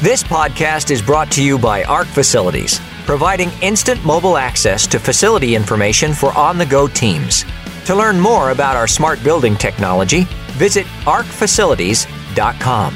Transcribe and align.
This 0.00 0.22
podcast 0.22 0.92
is 0.92 1.02
brought 1.02 1.28
to 1.32 1.42
you 1.42 1.58
by 1.58 1.82
ARC 1.82 2.06
Facilities, 2.06 2.78
providing 3.04 3.50
instant 3.62 4.04
mobile 4.04 4.36
access 4.36 4.86
to 4.86 5.00
facility 5.00 5.56
information 5.56 6.14
for 6.14 6.32
on 6.38 6.56
the 6.56 6.64
go 6.64 6.86
teams. 6.86 7.44
To 7.86 7.96
learn 7.96 8.20
more 8.20 8.52
about 8.52 8.76
our 8.76 8.86
smart 8.86 9.20
building 9.24 9.56
technology, 9.56 10.22
visit 10.52 10.86
arcfacilities.com. 11.02 12.94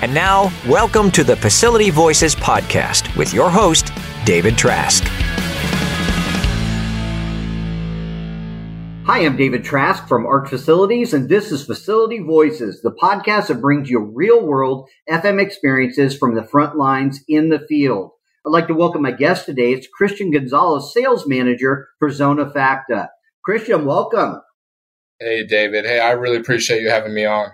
And 0.00 0.14
now, 0.14 0.50
welcome 0.66 1.10
to 1.10 1.24
the 1.24 1.36
Facility 1.36 1.90
Voices 1.90 2.34
podcast 2.34 3.14
with 3.18 3.34
your 3.34 3.50
host, 3.50 3.92
David 4.24 4.56
Trask. 4.56 5.04
Hi, 9.12 9.26
I'm 9.26 9.36
David 9.36 9.64
Trask 9.64 10.06
from 10.06 10.24
ARC 10.24 10.46
Facilities, 10.46 11.12
and 11.12 11.28
this 11.28 11.50
is 11.50 11.66
Facility 11.66 12.20
Voices, 12.20 12.80
the 12.80 12.92
podcast 12.92 13.48
that 13.48 13.60
brings 13.60 13.90
you 13.90 13.98
real 13.98 14.46
world 14.46 14.88
FM 15.10 15.42
experiences 15.42 16.16
from 16.16 16.36
the 16.36 16.44
front 16.44 16.76
lines 16.76 17.18
in 17.26 17.48
the 17.48 17.58
field. 17.58 18.12
I'd 18.46 18.50
like 18.50 18.68
to 18.68 18.74
welcome 18.74 19.02
my 19.02 19.10
guest 19.10 19.46
today. 19.46 19.72
It's 19.72 19.88
Kristian 20.00 20.32
Gonzalez, 20.32 20.92
Sales 20.94 21.26
Manager 21.26 21.88
for 21.98 22.08
Zona 22.08 22.52
Facta. 22.52 23.08
Kristian, 23.44 23.84
welcome. 23.84 24.42
Hey, 25.18 25.44
David. 25.44 25.86
Hey, 25.86 25.98
I 25.98 26.12
really 26.12 26.36
appreciate 26.36 26.80
you 26.80 26.90
having 26.90 27.12
me 27.12 27.24
on. 27.24 27.48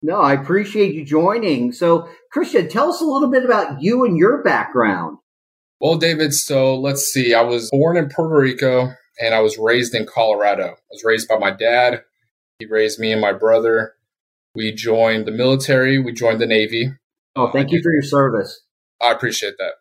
No, 0.00 0.20
I 0.20 0.34
appreciate 0.34 0.94
you 0.94 1.04
joining. 1.04 1.72
So, 1.72 2.08
Kristian, 2.32 2.70
tell 2.70 2.90
us 2.90 3.00
a 3.00 3.04
little 3.04 3.32
bit 3.32 3.44
about 3.44 3.82
you 3.82 4.04
and 4.04 4.16
your 4.16 4.44
background. 4.44 5.18
Well, 5.80 5.96
David, 5.96 6.34
so 6.34 6.76
let's 6.76 7.02
see. 7.02 7.34
I 7.34 7.42
was 7.42 7.68
born 7.68 7.96
in 7.96 8.10
Puerto 8.10 8.40
Rico 8.40 8.92
and 9.20 9.34
I 9.34 9.40
was 9.40 9.58
raised 9.58 9.94
in 9.94 10.06
Colorado. 10.06 10.66
I 10.66 10.90
was 10.90 11.04
raised 11.04 11.28
by 11.28 11.38
my 11.38 11.50
dad. 11.50 12.02
He 12.58 12.66
raised 12.66 12.98
me 12.98 13.12
and 13.12 13.20
my 13.20 13.32
brother. 13.32 13.94
We 14.54 14.72
joined 14.72 15.26
the 15.26 15.32
military, 15.32 15.98
we 15.98 16.12
joined 16.12 16.40
the 16.40 16.46
Navy. 16.46 16.92
Oh, 17.36 17.50
thank 17.50 17.70
you 17.70 17.80
for 17.82 17.92
your 17.92 18.02
service. 18.02 18.62
I 19.00 19.12
appreciate 19.12 19.54
that. 19.58 19.74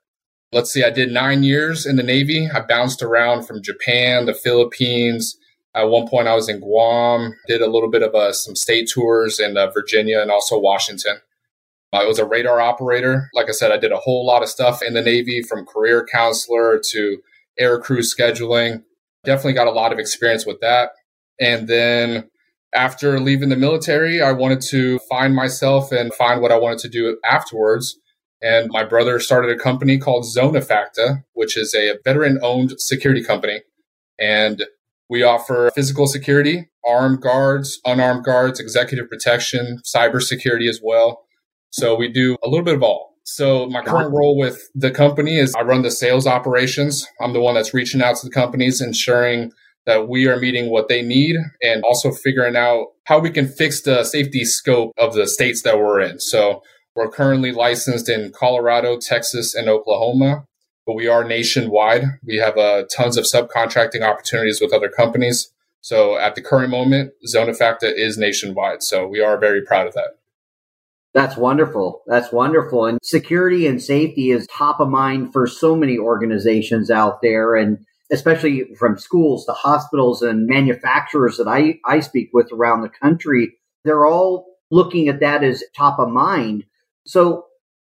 Let's 0.51 0.71
see, 0.71 0.83
I 0.83 0.91
did 0.91 1.11
nine 1.11 1.43
years 1.43 1.85
in 1.85 1.95
the 1.95 2.03
Navy. 2.03 2.47
I 2.53 2.61
bounced 2.61 3.01
around 3.01 3.45
from 3.45 3.63
Japan, 3.63 4.25
the 4.25 4.33
Philippines. 4.33 5.37
At 5.75 5.89
one 5.89 6.07
point, 6.07 6.27
I 6.27 6.35
was 6.35 6.47
in 6.47 6.59
Guam, 6.59 7.35
did 7.47 7.61
a 7.61 7.69
little 7.69 7.89
bit 7.89 8.01
of 8.01 8.15
uh, 8.15 8.31
some 8.31 8.55
state 8.55 8.89
tours 8.89 9.39
in 9.39 9.57
uh, 9.57 9.67
Virginia 9.71 10.21
and 10.21 10.31
also 10.31 10.59
Washington. 10.59 11.17
I 11.93 12.05
was 12.05 12.19
a 12.19 12.25
radar 12.25 12.59
operator. 12.61 13.29
Like 13.33 13.47
I 13.49 13.53
said, 13.53 13.71
I 13.71 13.77
did 13.77 13.91
a 13.91 13.97
whole 13.97 14.25
lot 14.25 14.43
of 14.43 14.49
stuff 14.49 14.81
in 14.81 14.93
the 14.93 15.01
Navy 15.01 15.41
from 15.41 15.65
career 15.65 16.05
counselor 16.11 16.79
to 16.91 17.17
air 17.57 17.79
crew 17.79 18.01
scheduling 18.01 18.83
definitely 19.27 19.53
got 19.53 19.67
a 19.67 19.71
lot 19.71 19.91
of 19.91 19.99
experience 19.99 20.45
with 20.45 20.59
that. 20.61 20.91
And 21.39 21.67
then 21.67 22.29
after 22.73 23.19
leaving 23.19 23.49
the 23.49 23.57
military, 23.57 24.21
I 24.21 24.31
wanted 24.31 24.61
to 24.69 24.99
find 25.09 25.35
myself 25.35 25.91
and 25.91 26.13
find 26.13 26.41
what 26.41 26.51
I 26.51 26.57
wanted 26.57 26.79
to 26.79 26.89
do 26.89 27.19
afterwards. 27.29 27.99
And 28.41 28.69
my 28.71 28.83
brother 28.83 29.19
started 29.19 29.51
a 29.51 29.59
company 29.59 29.97
called 29.97 30.25
Zona 30.25 30.61
Facta, 30.61 31.23
which 31.33 31.57
is 31.57 31.75
a 31.75 31.97
veteran 32.03 32.39
owned 32.41 32.79
security 32.79 33.23
company. 33.23 33.61
And 34.17 34.63
we 35.09 35.23
offer 35.23 35.71
physical 35.75 36.07
security, 36.07 36.69
armed 36.85 37.21
guards, 37.21 37.79
unarmed 37.85 38.23
guards, 38.23 38.59
executive 38.59 39.09
protection, 39.09 39.79
cybersecurity 39.85 40.69
as 40.69 40.79
well. 40.81 41.25
So 41.69 41.95
we 41.95 42.07
do 42.07 42.37
a 42.43 42.47
little 42.47 42.65
bit 42.65 42.75
of 42.75 42.83
all. 42.83 43.06
So 43.29 43.65
my 43.67 43.83
current 43.83 44.13
role 44.13 44.37
with 44.37 44.69
the 44.73 44.89
company 44.89 45.37
is 45.37 45.53
I 45.53 45.61
run 45.63 45.81
the 45.81 45.91
sales 45.91 46.25
operations. 46.25 47.05
I'm 47.19 47.33
the 47.33 47.41
one 47.41 47.55
that's 47.55 47.73
reaching 47.73 48.01
out 48.01 48.15
to 48.15 48.25
the 48.25 48.33
companies, 48.33 48.79
ensuring 48.79 49.51
that 49.85 50.07
we 50.07 50.29
are 50.29 50.39
meeting 50.39 50.71
what 50.71 50.87
they 50.87 51.01
need 51.01 51.35
and 51.61 51.83
also 51.83 52.11
figuring 52.11 52.55
out 52.55 52.87
how 53.03 53.19
we 53.19 53.29
can 53.29 53.49
fix 53.49 53.81
the 53.81 54.05
safety 54.05 54.45
scope 54.45 54.93
of 54.97 55.13
the 55.13 55.27
states 55.27 55.61
that 55.63 55.77
we're 55.77 55.99
in. 55.99 56.21
So 56.21 56.63
we're 56.95 57.09
currently 57.09 57.51
licensed 57.51 58.07
in 58.07 58.31
Colorado, 58.31 58.97
Texas, 58.97 59.53
and 59.53 59.67
Oklahoma, 59.67 60.45
but 60.85 60.95
we 60.95 61.09
are 61.09 61.25
nationwide. 61.25 62.05
We 62.25 62.37
have 62.37 62.57
uh, 62.57 62.85
tons 62.95 63.17
of 63.17 63.25
subcontracting 63.25 64.03
opportunities 64.03 64.61
with 64.61 64.71
other 64.71 64.89
companies. 64.89 65.51
So 65.81 66.17
at 66.17 66.35
the 66.35 66.41
current 66.41 66.69
moment, 66.69 67.11
Zona 67.27 67.53
Facta 67.53 67.93
is 67.93 68.17
nationwide. 68.17 68.83
So 68.83 69.05
we 69.05 69.19
are 69.19 69.37
very 69.37 69.61
proud 69.61 69.85
of 69.85 69.95
that. 69.95 70.16
That's 71.17 71.35
wonderful. 71.35 72.03
That's 72.05 72.31
wonderful. 72.31 72.85
And 72.85 72.99
security 73.01 73.65
and 73.65 73.81
safety 73.81 74.29
is 74.29 74.45
top 74.55 74.79
of 74.79 74.87
mind 74.87 75.33
for 75.33 75.47
so 75.47 75.75
many 75.75 75.97
organizations 75.97 76.91
out 76.91 77.23
there. 77.23 77.55
And 77.55 77.79
especially 78.11 78.65
from 78.77 78.99
schools 78.99 79.43
to 79.47 79.53
hospitals 79.53 80.21
and 80.21 80.45
manufacturers 80.45 81.37
that 81.37 81.47
I, 81.47 81.79
I 81.83 82.01
speak 82.01 82.29
with 82.33 82.51
around 82.53 82.81
the 82.81 82.89
country, 82.89 83.53
they're 83.83 84.05
all 84.05 84.45
looking 84.69 85.07
at 85.07 85.21
that 85.21 85.43
as 85.43 85.63
top 85.75 85.97
of 85.97 86.09
mind. 86.09 86.65
So, 87.07 87.45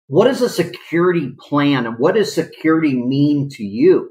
what 0.08 0.26
is 0.26 0.42
a 0.42 0.50
security 0.50 1.32
plan 1.40 1.86
and 1.86 2.00
what 2.00 2.16
does 2.16 2.34
security 2.34 2.96
mean 2.96 3.48
to 3.50 3.64
you? 3.64 4.10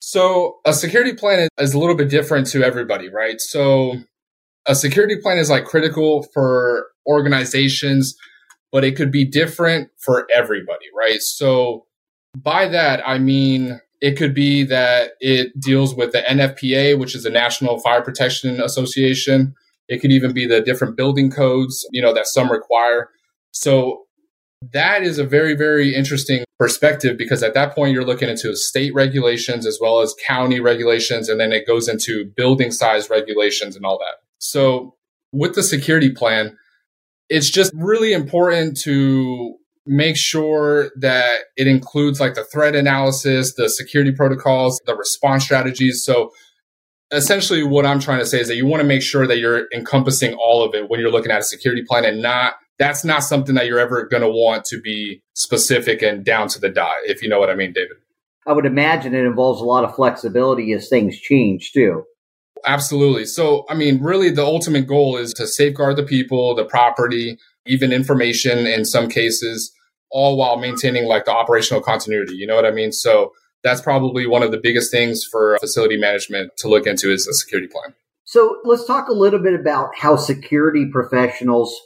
So, 0.00 0.56
a 0.66 0.72
security 0.72 1.12
plan 1.12 1.48
is 1.60 1.74
a 1.74 1.78
little 1.78 1.94
bit 1.94 2.10
different 2.10 2.48
to 2.48 2.64
everybody, 2.64 3.08
right? 3.08 3.40
So, 3.40 3.98
a 4.66 4.74
security 4.74 5.14
plan 5.22 5.38
is 5.38 5.48
like 5.48 5.64
critical 5.64 6.26
for 6.34 6.88
organizations 7.06 8.16
but 8.72 8.84
it 8.84 8.96
could 8.96 9.10
be 9.10 9.24
different 9.24 9.90
for 9.98 10.26
everybody, 10.34 10.86
right? 10.96 11.20
So 11.20 11.86
by 12.36 12.68
that, 12.68 13.06
I 13.06 13.18
mean, 13.18 13.80
it 14.00 14.16
could 14.16 14.34
be 14.34 14.62
that 14.64 15.12
it 15.20 15.58
deals 15.58 15.94
with 15.94 16.12
the 16.12 16.20
NFPA, 16.20 16.98
which 16.98 17.14
is 17.16 17.24
the 17.24 17.30
National 17.30 17.80
Fire 17.80 18.02
Protection 18.02 18.60
Association. 18.60 19.54
It 19.88 20.00
could 20.00 20.12
even 20.12 20.32
be 20.32 20.46
the 20.46 20.60
different 20.60 20.96
building 20.96 21.30
codes, 21.30 21.86
you 21.90 22.02
know, 22.02 22.14
that 22.14 22.26
some 22.26 22.50
require. 22.50 23.10
So 23.52 24.04
that 24.72 25.02
is 25.02 25.18
a 25.18 25.24
very, 25.24 25.54
very 25.54 25.94
interesting 25.94 26.44
perspective 26.58 27.16
because 27.16 27.42
at 27.42 27.54
that 27.54 27.74
point 27.74 27.92
you're 27.92 28.04
looking 28.04 28.28
into 28.28 28.54
state 28.56 28.92
regulations 28.92 29.66
as 29.66 29.78
well 29.80 30.00
as 30.00 30.14
county 30.26 30.60
regulations, 30.60 31.28
and 31.28 31.40
then 31.40 31.52
it 31.52 31.66
goes 31.66 31.88
into 31.88 32.30
building 32.36 32.70
size 32.70 33.08
regulations 33.08 33.76
and 33.76 33.84
all 33.84 33.98
that. 33.98 34.16
So 34.38 34.94
with 35.32 35.54
the 35.54 35.62
security 35.62 36.10
plan, 36.10 36.56
it's 37.28 37.50
just 37.50 37.72
really 37.74 38.12
important 38.12 38.78
to 38.82 39.56
make 39.86 40.16
sure 40.16 40.90
that 40.96 41.40
it 41.56 41.66
includes 41.66 42.20
like 42.20 42.34
the 42.34 42.44
threat 42.44 42.76
analysis, 42.76 43.54
the 43.54 43.68
security 43.68 44.12
protocols, 44.12 44.80
the 44.86 44.94
response 44.94 45.44
strategies. 45.44 46.04
So 46.04 46.30
essentially 47.10 47.62
what 47.62 47.86
I'm 47.86 48.00
trying 48.00 48.18
to 48.18 48.26
say 48.26 48.40
is 48.40 48.48
that 48.48 48.56
you 48.56 48.66
want 48.66 48.82
to 48.82 48.86
make 48.86 49.02
sure 49.02 49.26
that 49.26 49.38
you're 49.38 49.66
encompassing 49.74 50.34
all 50.34 50.62
of 50.62 50.74
it 50.74 50.90
when 50.90 51.00
you're 51.00 51.10
looking 51.10 51.32
at 51.32 51.40
a 51.40 51.44
security 51.44 51.82
plan 51.82 52.04
and 52.04 52.20
not 52.20 52.54
that's 52.78 53.04
not 53.04 53.24
something 53.24 53.56
that 53.56 53.66
you're 53.66 53.80
ever 53.80 54.06
going 54.06 54.22
to 54.22 54.28
want 54.28 54.64
to 54.66 54.80
be 54.80 55.20
specific 55.34 56.00
and 56.00 56.24
down 56.24 56.46
to 56.46 56.60
the 56.60 56.68
dot, 56.68 56.94
if 57.06 57.22
you 57.22 57.28
know 57.28 57.40
what 57.40 57.50
I 57.50 57.56
mean, 57.56 57.72
David. 57.72 57.96
I 58.46 58.52
would 58.52 58.66
imagine 58.66 59.14
it 59.14 59.24
involves 59.24 59.60
a 59.60 59.64
lot 59.64 59.84
of 59.84 59.96
flexibility 59.96 60.72
as 60.72 60.88
things 60.88 61.18
change 61.18 61.72
too. 61.72 62.04
Absolutely. 62.66 63.24
So, 63.24 63.64
I 63.68 63.74
mean, 63.74 64.02
really, 64.02 64.30
the 64.30 64.44
ultimate 64.44 64.86
goal 64.86 65.16
is 65.16 65.32
to 65.34 65.46
safeguard 65.46 65.96
the 65.96 66.02
people, 66.02 66.54
the 66.54 66.64
property, 66.64 67.38
even 67.66 67.92
information 67.92 68.66
in 68.66 68.84
some 68.84 69.08
cases, 69.08 69.72
all 70.10 70.36
while 70.36 70.56
maintaining 70.56 71.06
like 71.06 71.24
the 71.24 71.32
operational 71.32 71.82
continuity. 71.82 72.34
You 72.34 72.46
know 72.46 72.56
what 72.56 72.66
I 72.66 72.70
mean? 72.70 72.92
So, 72.92 73.32
that's 73.64 73.80
probably 73.80 74.26
one 74.26 74.42
of 74.42 74.52
the 74.52 74.60
biggest 74.62 74.90
things 74.90 75.24
for 75.24 75.58
facility 75.60 75.96
management 75.96 76.52
to 76.58 76.68
look 76.68 76.86
into 76.86 77.12
is 77.12 77.26
a 77.26 77.34
security 77.34 77.68
plan. 77.68 77.94
So, 78.24 78.58
let's 78.64 78.84
talk 78.84 79.08
a 79.08 79.14
little 79.14 79.40
bit 79.40 79.58
about 79.58 79.90
how 79.96 80.16
security 80.16 80.88
professionals 80.90 81.78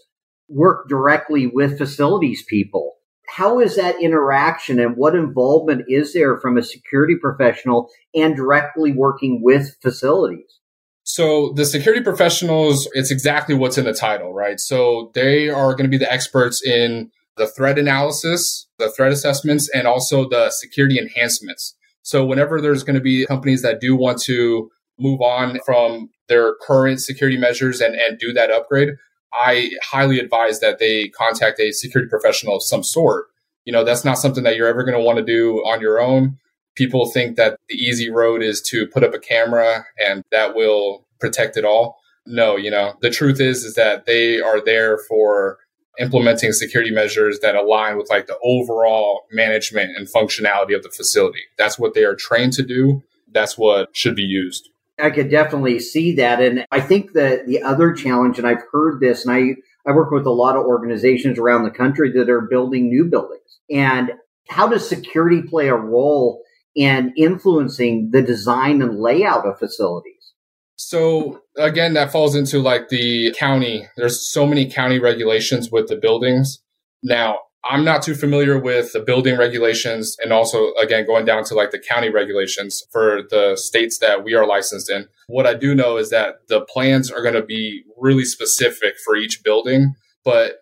work 0.49 0.89
directly 0.89 1.47
with 1.47 1.79
facilities 1.79 2.45
people. 2.45 2.97
How 3.29 3.61
is 3.61 3.77
that 3.77 4.03
interaction 4.03 4.79
and 4.79 4.97
what 4.97 5.15
involvement 5.15 5.87
is 5.89 6.13
there 6.13 6.39
from 6.39 6.59
a 6.59 6.63
security 6.63 7.15
professional 7.21 7.89
and 8.15 8.37
directly 8.37 8.93
working 8.93 9.41
with 9.43 9.77
facilities? 9.81 10.59
So 11.05 11.53
the 11.55 11.65
security 11.65 12.03
professionals, 12.03 12.89
it's 12.93 13.11
exactly 13.11 13.55
what's 13.55 13.79
in 13.79 13.85
the 13.85 13.93
title, 13.93 14.33
right? 14.33 14.61
So 14.61 15.11
they 15.15 15.49
are 15.49 15.73
going 15.75 15.85
to 15.85 15.89
be 15.89 15.99
the 15.99 16.13
experts 16.13 16.65
in 16.65 17.11
the 17.37 17.47
threat 17.47 17.79
analysis, 17.79 18.69
the 18.79 18.91
threat 18.91 19.13
assessments, 19.13 19.69
and 19.75 19.87
also 19.87 20.29
the 20.29 20.51
security 20.51 20.99
enhancements. 20.99 21.75
So 22.03 22.25
whenever 22.25 22.61
there's 22.61 22.85
going 22.85 22.95
to 22.95 23.03
be 23.03 23.27
companies 23.27 23.63
that 23.63 23.81
do 23.81 23.97
want 23.97 24.21
to 24.23 24.71
move 24.99 25.21
on 25.21 25.59
from 25.65 26.11
their 26.29 26.55
current 26.67 27.01
security 27.01 27.39
measures 27.39 27.81
and, 27.81 27.95
and 27.95 28.19
do 28.19 28.33
that 28.33 28.51
upgrade, 28.51 28.91
I 29.33 29.71
highly 29.83 30.19
advise 30.19 30.61
that 30.61 30.79
they 30.79 31.09
contact 31.09 31.59
a 31.59 31.73
security 31.73 32.09
professional 32.09 32.57
of 32.57 32.63
some 32.63 32.83
sort. 32.83 33.27
You 33.65 33.73
know, 33.73 33.85
that's 33.85 34.05
not 34.05 34.19
something 34.19 34.45
that 34.45 34.57
you're 34.57 34.69
ever 34.69 34.85
going 34.85 34.99
to 34.99 35.05
want 35.05 35.19
to 35.19 35.25
do 35.25 35.59
on 35.59 35.81
your 35.81 36.01
own 36.01 36.39
people 36.75 37.07
think 37.07 37.37
that 37.37 37.59
the 37.69 37.77
easy 37.77 38.11
road 38.11 38.43
is 38.43 38.61
to 38.63 38.87
put 38.87 39.05
up 39.05 39.15
a 39.15 39.19
camera 39.19 39.85
and 40.05 40.23
that 40.31 40.55
will 40.55 41.07
protect 41.21 41.57
it 41.57 41.65
all. 41.65 41.99
No, 42.27 42.57
you 42.57 42.71
know, 42.71 42.95
the 43.01 43.11
truth 43.11 43.41
is 43.41 43.65
is 43.65 43.75
that 43.75 44.07
they 44.07 44.41
are 44.41 44.61
there 44.65 44.99
for 45.09 45.59
implementing 45.99 46.53
security 46.53 46.91
measures 46.91 47.41
that 47.41 47.55
align 47.55 47.97
with 47.99 48.09
like 48.11 48.27
the 48.27 48.39
overall 48.43 49.23
management 49.31 49.97
and 49.97 50.09
functionality 50.09 50.75
of 50.75 50.83
the 50.83 50.89
facility. 50.89 51.41
That's 51.59 51.79
what 51.79 51.95
they 51.95 52.05
are 52.05 52.15
trained 52.15 52.55
to 52.55 52.63
do. 52.63 53.03
That's 53.31 53.59
what 53.59 53.95
should 53.95 54.17
be 54.17 54.23
used. 54.23 54.69
I 54.99 55.11
could 55.11 55.31
definitely 55.31 55.81
see 55.81 56.15
that. 56.17 56.41
And 56.41 56.67
I 56.71 56.81
think 56.81 57.13
that 57.13 57.47
the 57.47 57.63
other 57.63 57.93
challenge, 57.93 58.39
and 58.39 58.47
I've 58.47 58.63
heard 58.71 59.01
this, 59.01 59.27
and 59.27 59.35
I, 59.35 59.91
I 59.91 59.95
work 59.95 60.11
with 60.11 60.27
a 60.27 60.31
lot 60.31 60.57
of 60.57 60.65
organizations 60.65 61.39
around 61.39 61.65
the 61.65 61.71
country 61.71 62.13
that 62.13 62.31
are 62.31 62.43
building 62.43 62.89
new 62.89 63.05
buildings. 63.05 63.59
And 63.71 64.13
how 64.49 64.69
does 64.69 64.89
security 64.89 65.43
play 65.43 65.69
a 65.69 65.75
role 65.75 66.43
in 66.75 67.13
influencing 67.17 68.11
the 68.13 68.23
design 68.23 68.83
and 68.83 69.01
layout 69.01 69.47
of 69.47 69.59
facilities? 69.59 70.33
So 70.77 71.41
again, 71.57 71.95
that 71.95 72.13
falls 72.13 72.35
into 72.35 72.59
like 72.59 72.89
the 72.89 73.35
county. 73.39 73.87
There's 73.97 74.31
so 74.31 74.47
many 74.47 74.71
county 74.71 74.99
regulations 74.99 75.71
with 75.71 75.89
the 75.89 75.97
buildings. 75.97 76.63
Now, 77.03 77.39
I'm 77.65 77.85
not 77.85 78.03
too 78.03 78.17
familiar 78.17 78.59
with 78.59 78.93
the 78.93 79.01
building 79.01 79.39
regulations 79.39 80.17
and 80.21 80.33
also, 80.33 80.73
again, 80.75 81.07
going 81.07 81.25
down 81.25 81.45
to 81.45 81.55
like 81.55 81.71
the 81.71 81.79
county 81.79 82.09
regulations 82.09 82.83
for 82.91 83.23
the 83.31 83.57
states 83.57 83.99
that 83.99 84.25
we 84.25 84.35
are 84.35 84.47
licensed 84.47 84.91
in. 84.91 85.07
What 85.29 85.47
I 85.47 85.55
do 85.55 85.73
know 85.75 85.97
is 85.97 86.11
that 86.11 86.49
the 86.49 86.63
plans 86.63 87.11
are 87.11 87.23
going 87.23 87.35
to 87.35 87.45
be 87.45 87.85
really 87.97 88.25
specific 88.25 88.95
for 89.05 89.15
each 89.15 89.45
building, 89.45 89.95
but 90.25 90.57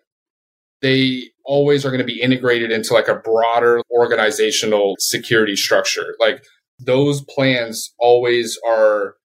they 0.81 1.31
always 1.45 1.85
are 1.85 1.89
going 1.89 1.99
to 1.99 2.05
be 2.05 2.21
integrated 2.21 2.71
into 2.71 2.93
like 2.93 3.07
a 3.07 3.15
broader 3.15 3.81
organizational 3.91 4.95
security 4.99 5.55
structure. 5.55 6.15
Like 6.19 6.43
those 6.79 7.21
plans 7.21 7.93
always 7.99 8.57
are 8.67 9.15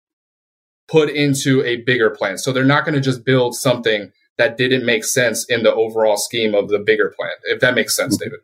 put 0.89 1.11
into 1.11 1.65
a 1.65 1.77
bigger 1.83 2.11
plan. 2.11 2.39
So 2.39 2.53
they're 2.53 2.65
not 2.65 2.85
going 2.85 2.95
to 2.95 3.01
just 3.01 3.25
build 3.25 3.55
something 3.55 4.13
that 4.39 4.57
didn't 4.59 4.85
make 4.85 5.05
sense 5.05 5.47
in 5.49 5.63
the 5.63 5.75
overall 5.75 6.17
scheme 6.17 6.55
of 6.55 6.69
the 6.69 6.79
bigger 6.79 7.13
plan, 7.17 7.33
if 7.45 7.61
that 7.61 7.75
makes 7.75 7.97
sense, 7.97 8.17
David. 8.17 8.41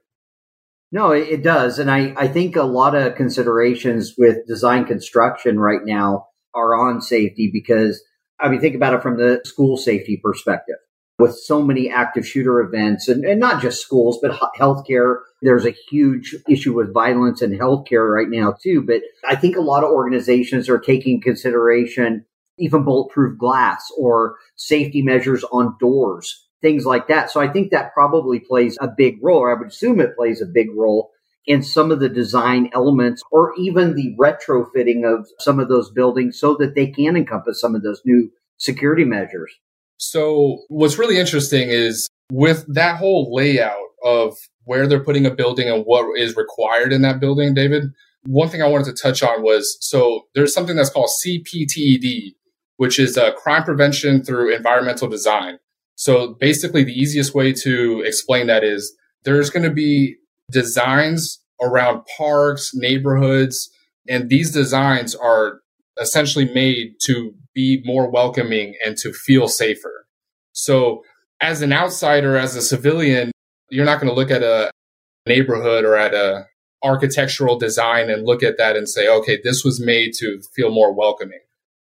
No, 0.91 1.11
it 1.11 1.43
does. 1.43 1.79
And 1.79 1.91
I, 1.91 2.15
I 2.17 2.29
think 2.29 2.57
a 2.57 2.65
lot 2.65 2.95
of 2.95 3.15
considerations 3.15 4.15
with 4.19 4.47
design 4.47 4.85
construction 4.85 5.59
right 5.59 5.81
now 5.85 6.29
are 6.55 6.75
on 6.75 7.01
safety 7.01 7.51
because 7.53 8.03
I 8.41 8.49
mean, 8.49 8.61
think 8.61 8.75
about 8.75 8.95
it 8.95 9.03
from 9.03 9.19
the 9.19 9.41
school 9.45 9.77
safety 9.77 10.21
perspective 10.23 10.77
with 11.23 11.37
so 11.37 11.63
many 11.63 11.89
active 11.89 12.27
shooter 12.27 12.61
events 12.61 13.09
and, 13.09 13.25
and 13.25 13.39
not 13.39 13.63
just 13.63 13.81
schools, 13.81 14.19
but 14.21 14.39
healthcare. 14.59 15.21
There's 15.41 15.65
a 15.65 15.77
huge 15.89 16.35
issue 16.49 16.75
with 16.75 16.93
violence 16.93 17.41
in 17.43 17.53
healthcare 17.53 18.13
right 18.13 18.29
now, 18.29 18.57
too. 18.61 18.83
But 18.83 19.03
I 19.25 19.37
think 19.37 19.57
a 19.57 19.61
lot 19.61 19.85
of 19.85 19.91
organizations 19.91 20.69
are 20.69 20.81
taking 20.81 21.21
consideration 21.21 22.27
even 22.59 22.85
bulletproof 22.85 23.39
glass 23.39 23.89
or 23.97 24.37
safety 24.57 25.01
measures 25.01 25.45
on 25.45 25.77
doors, 25.81 26.49
things 26.61 26.85
like 26.85 27.07
that. 27.09 27.31
So 27.31 27.41
I 27.41 27.49
think 27.49 27.71
that 27.71 27.95
probably 27.95 28.41
plays 28.41 28.77
a 28.81 28.89
big 28.89 29.19
role, 29.23 29.39
or 29.39 29.55
I 29.55 29.59
would 29.59 29.69
assume 29.69 30.01
it 30.01 30.17
plays 30.17 30.43
a 30.43 30.47
big 30.47 30.69
role 30.75 31.11
in 31.47 31.63
some 31.63 31.91
of 31.91 32.01
the 32.01 32.09
design 32.09 32.69
elements 32.75 33.23
or 33.31 33.53
even 33.59 33.95
the 33.95 34.15
retrofitting 34.21 35.05
of 35.05 35.27
some 35.39 35.59
of 35.59 35.69
those 35.69 35.91
buildings 35.91 36.39
so 36.39 36.57
that 36.57 36.75
they 36.75 36.89
can 36.89 37.17
encompass 37.17 37.61
some 37.61 37.75
of 37.75 37.83
those 37.83 38.03
new 38.05 38.31
security 38.59 39.05
measures. 39.05 39.53
So 40.03 40.63
what's 40.69 40.99
really 40.99 41.17
interesting 41.17 41.69
is 41.69 42.09
with 42.33 42.65
that 42.75 42.97
whole 42.97 43.33
layout 43.33 43.77
of 44.05 44.37
where 44.65 44.89
they're 44.89 45.03
putting 45.03 45.27
a 45.27 45.31
building 45.31 45.69
and 45.69 45.85
what 45.85 46.19
is 46.19 46.35
required 46.35 46.93
in 46.93 47.03
that 47.03 47.21
building, 47.21 47.55
David, 47.55 47.85
one 48.25 48.49
thing 48.49 48.63
I 48.63 48.69
wanted 48.69 48.87
to 48.87 49.01
touch 49.01 49.23
on 49.23 49.45
was 49.45 49.79
so 49.81 50.27
there's 50.35 50.53
something 50.53 50.75
that's 50.75 50.91
called 50.91 51.09
CPTED, 51.25 52.35
which 52.79 52.99
is 52.99 53.17
uh, 53.17 53.33
crime 53.35 53.63
prevention 53.63 54.25
through 54.25 54.53
environmental 54.53 55.09
design. 55.09 55.61
So 55.95 56.35
basically, 56.41 56.83
the 56.83 56.99
easiest 56.99 57.33
way 57.33 57.53
to 57.63 58.03
explain 58.05 58.49
that 58.49 58.65
is 58.65 58.97
there's 59.23 59.51
going 59.51 59.65
to 59.65 59.71
be 59.71 60.17
designs 60.51 61.41
around 61.63 62.03
parks, 62.19 62.73
neighborhoods, 62.75 63.71
and 64.09 64.29
these 64.29 64.51
designs 64.51 65.15
are 65.15 65.61
essentially 66.01 66.53
made 66.53 66.95
to 67.05 67.35
be 67.55 67.83
more 67.85 68.11
welcoming 68.11 68.75
and 68.85 68.97
to 68.99 69.13
feel 69.13 69.49
safer. 69.49 70.07
So, 70.53 71.03
as 71.41 71.63
an 71.63 71.73
outsider, 71.73 72.37
as 72.37 72.55
a 72.55 72.63
civilian, 72.63 73.33
you're 73.69 73.85
not 73.85 74.01
going 74.01 74.09
to 74.09 74.15
look 74.15 74.31
at 74.31 74.43
a 74.43 74.71
neighborhood 75.27 75.85
or 75.85 75.97
at 75.97 76.15
a 76.15 76.47
architectural 76.85 77.59
design 77.59 78.11
and 78.11 78.27
look 78.27 78.43
at 78.43 78.59
that 78.59 78.77
and 78.77 78.89
say, 78.89 79.09
okay, 79.09 79.41
this 79.43 79.65
was 79.65 79.81
made 79.81 80.13
to 80.19 80.41
feel 80.55 80.71
more 80.71 80.93
welcoming. 80.93 81.41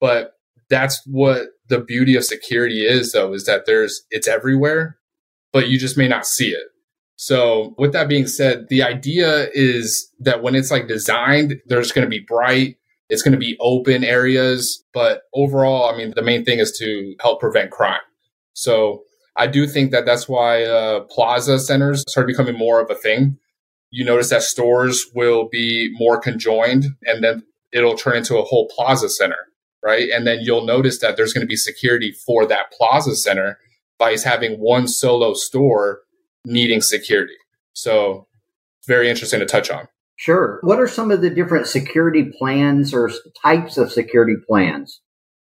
But 0.01 0.39
that's 0.69 1.03
what 1.07 1.49
the 1.69 1.81
beauty 1.81 2.17
of 2.17 2.25
security 2.25 2.87
is 2.87 3.13
though 3.13 3.33
is 3.33 3.45
that 3.47 3.67
there's 3.67 4.03
it's 4.11 4.29
everywhere 4.29 4.99
but 5.53 5.69
you 5.69 5.79
just 5.79 5.97
may 5.97 6.09
not 6.09 6.27
see 6.27 6.49
it 6.49 6.69
so 7.17 7.75
with 7.79 7.93
that 7.93 8.09
being 8.09 8.27
said 8.27 8.69
the 8.69 8.83
idea 8.83 9.49
is 9.53 10.11
that 10.19 10.43
when 10.43 10.55
it's 10.55 10.71
like 10.71 10.89
designed 10.89 11.61
there's 11.67 11.93
going 11.93 12.05
to 12.05 12.11
be 12.11 12.25
bright 12.27 12.77
it's 13.09 13.23
going 13.23 13.33
to 13.33 13.39
be 13.39 13.57
open 13.61 14.05
areas 14.05 14.85
but 14.93 15.23
overall 15.35 15.93
i 15.93 15.97
mean 15.97 16.13
the 16.17 16.23
main 16.23 16.45
thing 16.45 16.59
is 16.59 16.73
to 16.73 17.15
help 17.21 17.41
prevent 17.41 17.71
crime 17.71 18.01
so 18.53 19.03
i 19.37 19.47
do 19.47 19.67
think 19.67 19.91
that 19.91 20.07
that's 20.07 20.29
why 20.29 20.65
uh, 20.65 21.01
plaza 21.11 21.59
centers 21.59 22.05
started 22.09 22.29
becoming 22.29 22.57
more 22.57 22.81
of 22.81 22.91
a 22.91 22.95
thing 22.95 23.39
you 23.91 24.05
notice 24.05 24.31
that 24.31 24.43
stores 24.43 25.07
will 25.15 25.49
be 25.49 25.91
more 25.99 26.21
conjoined 26.21 26.85
and 27.05 27.25
then 27.25 27.43
it'll 27.73 27.97
turn 27.97 28.17
into 28.17 28.37
a 28.37 28.43
whole 28.43 28.69
plaza 28.75 29.09
center 29.09 29.49
right? 29.83 30.11
And 30.11 30.27
then 30.27 30.41
you'll 30.43 30.65
notice 30.65 31.01
that 31.01 31.17
there's 31.17 31.33
going 31.33 31.43
to 31.43 31.49
be 31.49 31.57
security 31.57 32.13
for 32.13 32.47
that 32.47 32.73
plaza 32.73 33.15
center 33.17 33.59
by 33.99 34.17
having 34.23 34.59
one 34.59 34.89
solo 34.89 35.35
store 35.35 36.01
needing 36.45 36.81
security. 36.81 37.37
So, 37.73 38.27
it's 38.79 38.87
very 38.87 39.09
interesting 39.09 39.41
to 39.41 39.47
touch 39.47 39.71
on. 39.71 39.89
Sure. 40.19 40.59
What 40.63 40.81
are 40.81 40.89
some 40.89 41.11
of 41.13 41.21
the 41.21 41.31
different 41.31 41.69
security 41.69 42.31
plans 42.39 42.93
or 42.93 43.11
types 43.41 43.79
of 43.79 43.93
security 43.93 44.35
plans? 44.47 45.01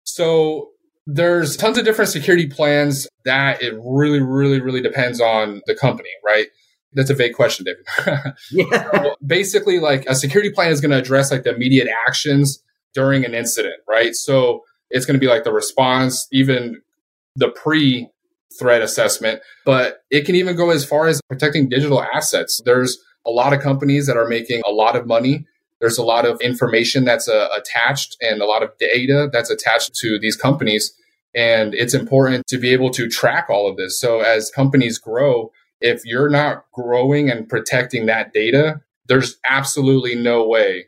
So, 0.04 0.70
there's 1.06 1.58
tons 1.58 1.78
of 1.78 1.84
different 1.84 2.10
security 2.10 2.48
plans 2.48 3.08
that 3.26 3.62
it 3.62 3.74
really, 3.84 4.22
really, 4.22 4.62
really 4.62 4.82
depends 4.82 5.20
on 5.20 5.62
the 5.66 5.76
company, 5.76 6.10
right? 6.26 6.48
That's 6.94 7.10
a 7.10 7.16
vague 7.16 7.34
question, 7.34 7.66
David. 7.66 8.34
yeah. 8.52 8.92
So 8.92 9.16
basically, 9.26 9.80
like 9.80 10.06
a 10.08 10.16
security 10.16 10.52
plan 10.52 10.72
is 10.72 10.80
going 10.80 10.92
to 10.92 10.98
address 10.98 11.32
like 11.32 11.44
the 11.44 11.54
immediate 11.54 11.88
actions 12.08 12.64
during 12.94 13.26
an 13.26 13.34
incident, 13.34 13.76
right? 13.90 14.16
So 14.16 14.64
it's 14.90 15.06
going 15.06 15.16
to 15.16 15.20
be 15.20 15.28
like 15.28 15.44
the 15.44 15.54
response, 15.54 16.28
even 16.32 16.82
the 17.36 17.50
pre 17.50 18.08
threat 18.60 18.82
assessment, 18.82 19.42
but 19.66 20.00
it 20.10 20.26
can 20.26 20.36
even 20.36 20.56
go 20.56 20.70
as 20.70 20.86
far 20.86 21.08
as 21.08 21.22
protecting 21.30 21.70
digital 21.70 22.04
assets. 22.04 22.62
There's 22.64 22.98
a 23.26 23.30
lot 23.30 23.54
of 23.54 23.62
companies 23.62 24.08
that 24.08 24.18
are 24.18 24.28
making 24.28 24.62
a 24.68 24.72
lot 24.72 24.96
of 24.96 25.06
money. 25.06 25.46
There's 25.80 25.98
a 25.98 26.04
lot 26.04 26.26
of 26.26 26.40
information 26.42 27.06
that's 27.06 27.28
uh, 27.28 27.48
attached 27.56 28.18
and 28.22 28.42
a 28.42 28.46
lot 28.46 28.64
of 28.64 28.78
data 28.78 29.30
that's 29.32 29.50
attached 29.50 29.96
to 29.96 30.20
these 30.20 30.36
companies. 30.36 30.94
And 31.34 31.74
it's 31.74 31.94
important 31.94 32.46
to 32.48 32.58
be 32.58 32.70
able 32.72 32.90
to 32.92 33.08
track 33.08 33.48
all 33.50 33.70
of 33.70 33.78
this. 33.78 34.00
So 34.00 34.20
as 34.20 34.52
companies 34.52 34.98
grow, 34.98 35.52
if 35.80 36.06
you're 36.06 36.30
not 36.30 36.66
growing 36.74 37.30
and 37.30 37.50
protecting 37.50 38.06
that 38.06 38.34
data, 38.34 38.82
there's 39.08 39.38
absolutely 39.50 40.16
no 40.16 40.48
way 40.48 40.86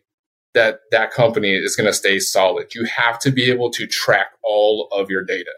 that 0.53 0.81
that 0.91 1.11
company 1.11 1.55
is 1.55 1.75
going 1.75 1.87
to 1.87 1.93
stay 1.93 2.19
solid. 2.19 2.75
You 2.75 2.85
have 2.85 3.19
to 3.19 3.31
be 3.31 3.49
able 3.49 3.71
to 3.71 3.87
track 3.87 4.27
all 4.43 4.87
of 4.91 5.09
your 5.09 5.23
data 5.23 5.51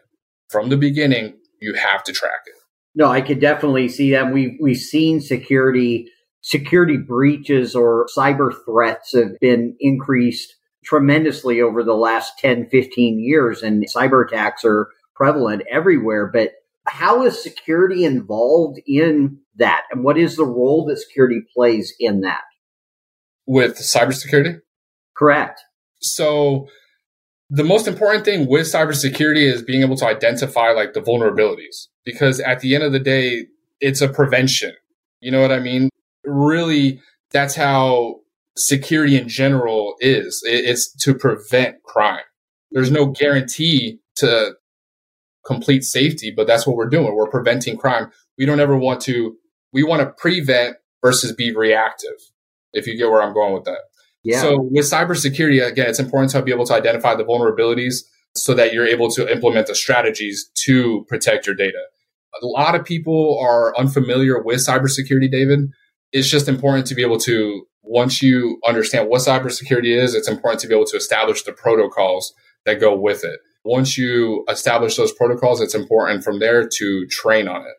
from 0.50 0.70
the 0.70 0.78
beginning. 0.78 1.36
You 1.60 1.74
have 1.74 2.04
to 2.06 2.14
track 2.14 2.44
it. 2.46 2.54
No, 2.96 3.10
I 3.12 3.20
could 3.20 3.42
definitely 3.42 3.90
see 3.90 4.12
that. 4.12 4.32
We've 4.32 4.58
we've 4.62 4.78
seen 4.78 5.20
security 5.20 6.10
security 6.46 6.96
breaches 6.96 7.76
or 7.76 8.06
cyber 8.16 8.54
threats 8.66 9.16
have 9.16 9.32
been 9.42 9.76
increased 9.80 10.56
tremendously 10.84 11.60
over 11.60 11.84
the 11.84 11.96
last 11.96 12.38
10, 12.38 12.70
15 12.70 13.20
years, 13.20 13.64
and 13.64 13.84
cyber 13.90 14.24
attacks 14.24 14.64
are 14.64 14.90
prevalent 15.16 15.64
everywhere. 15.72 16.30
But 16.32 16.52
how 16.86 17.26
is 17.26 17.42
security 17.42 18.06
involved 18.06 18.80
in 18.86 19.40
that, 19.56 19.86
and 19.92 20.04
what 20.04 20.20
is 20.20 20.36
the 20.36 20.46
role 20.46 20.86
that 20.86 21.00
security 21.00 21.42
plays 21.52 21.96
in 22.00 22.22
that? 22.22 22.44
With 23.48 23.80
cybersecurity? 23.80 24.60
Correct. 25.18 25.62
So 26.00 26.68
the 27.50 27.64
most 27.64 27.88
important 27.88 28.24
thing 28.24 28.48
with 28.48 28.68
cybersecurity 28.68 29.52
is 29.52 29.64
being 29.64 29.82
able 29.82 29.98
to 29.98 30.06
identify 30.06 30.70
like 30.70 30.94
the 30.94 31.02
vulnerabilities 31.02 31.88
because 32.04 32.40
at 32.40 32.60
the 32.60 32.76
end 32.76 32.84
of 32.84 32.92
the 32.92 33.00
day, 33.00 33.48
it's 33.80 34.02
a 34.02 34.08
prevention. 34.08 34.74
You 35.22 35.32
know 35.32 35.42
what 35.42 35.52
I 35.52 35.60
mean? 35.60 35.90
Really, 36.26 37.02
that's 37.32 37.56
how 37.56 38.22
security 38.58 39.18
in 39.18 39.28
general 39.28 39.96
is. 40.00 40.42
It's 40.46 40.94
to 41.04 41.14
prevent 41.14 41.84
crime. 41.84 42.24
There's 42.72 42.92
no 42.92 43.08
guarantee 43.08 44.00
to 44.18 44.56
complete 45.46 45.84
safety, 45.84 46.34
but 46.36 46.48
that's 46.48 46.66
what 46.66 46.76
we're 46.76 46.90
doing. 46.90 47.16
We're 47.16 47.30
preventing 47.30 47.78
crime. 47.78 48.12
We 48.38 48.46
don't 48.46 48.60
ever 48.60 48.78
want 48.78 49.02
to, 49.02 49.38
we 49.72 49.84
want 49.84 50.02
to 50.02 50.08
prevent 50.08 50.78
versus 51.04 51.34
be 51.34 51.56
reactive, 51.56 52.18
if 52.74 52.88
you 52.88 52.98
get 52.98 53.10
where 53.10 53.22
I'm 53.22 53.34
going 53.34 53.54
with 53.54 53.66
that. 53.66 53.80
Yeah. 54.24 54.42
So 54.42 54.58
with 54.60 54.86
cybersecurity, 54.86 55.66
again, 55.66 55.88
it's 55.88 56.00
important 56.00 56.32
to 56.32 56.42
be 56.42 56.52
able 56.52 56.66
to 56.66 56.74
identify 56.74 57.16
the 57.16 57.24
vulnerabilities 57.24 57.98
so 58.34 58.54
that 58.56 58.74
you're 58.74 58.88
able 58.88 59.10
to 59.12 59.32
implement 59.32 59.68
the 59.68 59.76
strategies 59.76 60.50
to 60.66 61.06
protect 61.08 61.46
your 61.46 61.56
data. 61.56 61.78
A 62.42 62.46
lot 62.46 62.76
of 62.76 62.84
people 62.84 63.40
are 63.40 63.78
unfamiliar 63.78 64.42
with 64.42 64.66
cybersecurity, 64.66 65.32
David. 65.32 65.70
It's 66.16 66.30
just 66.30 66.48
important 66.48 66.88
to 66.88 66.96
be 66.96 67.02
able 67.02 67.18
to, 67.20 67.68
once 67.84 68.22
you 68.22 68.62
understand 68.66 69.10
what 69.10 69.20
cybersecurity 69.20 69.94
is, 70.02 70.16
it's 70.16 70.30
important 70.30 70.62
to 70.62 70.68
be 70.70 70.74
able 70.74 70.86
to 70.86 70.96
establish 70.96 71.44
the 71.44 71.52
protocols 71.52 72.34
that 72.66 72.80
go 72.80 72.96
with 72.96 73.26
it. 73.26 73.38
once 73.66 73.98
you 73.98 74.46
establish 74.48 74.96
those 74.96 75.12
protocols, 75.12 75.60
it's 75.60 75.76
important 75.76 76.24
from 76.24 76.40
there 76.40 76.66
to 76.78 77.06
train 77.08 77.50
on 77.50 77.62
it. 77.62 77.76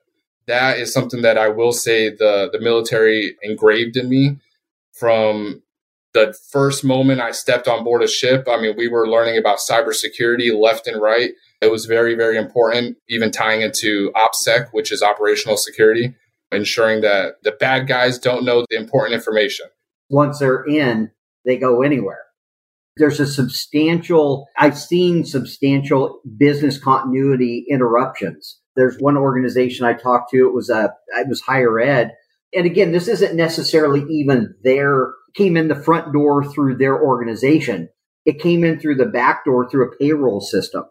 That 0.48 0.78
is 0.78 0.92
something 0.92 1.22
that 1.22 1.38
I 1.38 1.48
will 1.48 1.72
say 1.72 2.10
the, 2.10 2.50
the 2.52 2.60
military 2.60 3.36
engraved 3.42 3.96
in 3.96 4.10
me 4.10 4.36
from 4.92 5.62
the 6.12 6.36
first 6.50 6.84
moment 6.84 7.22
I 7.22 7.30
stepped 7.30 7.68
on 7.68 7.84
board 7.84 8.02
a 8.02 8.06
ship. 8.08 8.46
I 8.50 8.60
mean, 8.60 8.74
we 8.76 8.88
were 8.88 9.08
learning 9.08 9.38
about 9.38 9.58
cybersecurity 9.58 10.52
left 10.52 10.86
and 10.86 11.00
right. 11.00 11.30
It 11.62 11.70
was 11.70 11.86
very, 11.86 12.14
very 12.14 12.36
important, 12.36 12.98
even 13.08 13.30
tying 13.30 13.62
into 13.62 14.12
OPSEC, 14.14 14.68
which 14.72 14.92
is 14.92 15.02
operational 15.02 15.56
security, 15.56 16.14
ensuring 16.52 17.00
that 17.02 17.34
the 17.42 17.52
bad 17.52 17.86
guys 17.86 18.18
don't 18.18 18.44
know 18.44 18.64
the 18.70 18.76
important 18.76 19.14
information. 19.14 19.66
Once 20.08 20.38
they're 20.38 20.64
in, 20.64 21.10
they 21.44 21.56
go 21.56 21.82
anywhere. 21.82 22.22
There's 22.96 23.20
a 23.20 23.26
substantial, 23.26 24.46
I've 24.58 24.78
seen 24.78 25.24
substantial 25.24 26.20
business 26.38 26.78
continuity 26.78 27.66
interruptions. 27.68 28.58
There's 28.74 28.96
one 28.98 29.16
organization 29.16 29.84
I 29.84 29.94
talked 29.94 30.30
to, 30.30 30.46
it 30.46 30.54
was 30.54 30.70
a, 30.70 30.94
it 31.16 31.28
was 31.28 31.40
higher 31.42 31.78
ed. 31.80 32.12
And 32.54 32.64
again, 32.64 32.92
this 32.92 33.08
isn't 33.08 33.36
necessarily 33.36 34.04
even 34.10 34.54
their, 34.62 35.12
came 35.34 35.56
in 35.56 35.68
the 35.68 35.74
front 35.74 36.12
door 36.12 36.44
through 36.44 36.78
their 36.78 37.02
organization. 37.02 37.90
It 38.24 38.40
came 38.40 38.64
in 38.64 38.80
through 38.80 38.96
the 38.96 39.06
back 39.06 39.44
door 39.44 39.68
through 39.68 39.88
a 39.88 39.96
payroll 39.96 40.40
system. 40.40 40.84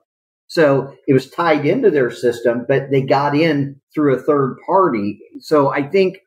So 0.55 0.95
it 1.05 1.11
was 1.11 1.29
tied 1.29 1.65
into 1.65 1.91
their 1.91 2.09
system, 2.09 2.65
but 2.65 2.89
they 2.89 3.01
got 3.01 3.35
in 3.35 3.81
through 3.93 4.15
a 4.15 4.21
third 4.21 4.55
party. 4.65 5.19
So 5.41 5.67
I 5.67 5.83
think 5.83 6.19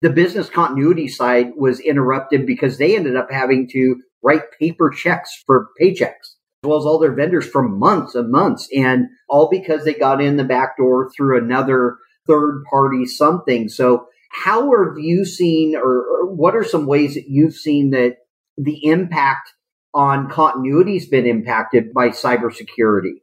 the 0.00 0.08
business 0.08 0.48
continuity 0.48 1.06
side 1.06 1.48
was 1.54 1.80
interrupted 1.80 2.46
because 2.46 2.78
they 2.78 2.96
ended 2.96 3.14
up 3.14 3.30
having 3.30 3.68
to 3.72 3.96
write 4.22 4.58
paper 4.58 4.88
checks 4.88 5.42
for 5.44 5.68
paychecks, 5.78 6.32
as 6.62 6.64
well 6.64 6.78
as 6.78 6.86
all 6.86 6.98
their 6.98 7.12
vendors 7.12 7.46
for 7.46 7.68
months 7.68 8.14
and 8.14 8.32
months. 8.32 8.70
And 8.74 9.08
all 9.28 9.50
because 9.50 9.84
they 9.84 9.92
got 9.92 10.22
in 10.22 10.38
the 10.38 10.44
back 10.44 10.78
door 10.78 11.10
through 11.14 11.36
another 11.36 11.98
third 12.26 12.64
party 12.70 13.04
something. 13.04 13.68
So 13.68 14.06
how 14.32 14.62
have 14.62 14.96
you 14.96 15.26
seen, 15.26 15.76
or, 15.76 16.06
or 16.06 16.34
what 16.34 16.56
are 16.56 16.64
some 16.64 16.86
ways 16.86 17.16
that 17.16 17.28
you've 17.28 17.54
seen 17.54 17.90
that 17.90 18.16
the 18.56 18.86
impact 18.86 19.50
on 19.92 20.30
continuity 20.30 20.94
has 20.94 21.06
been 21.06 21.26
impacted 21.26 21.92
by 21.92 22.08
cybersecurity? 22.08 23.20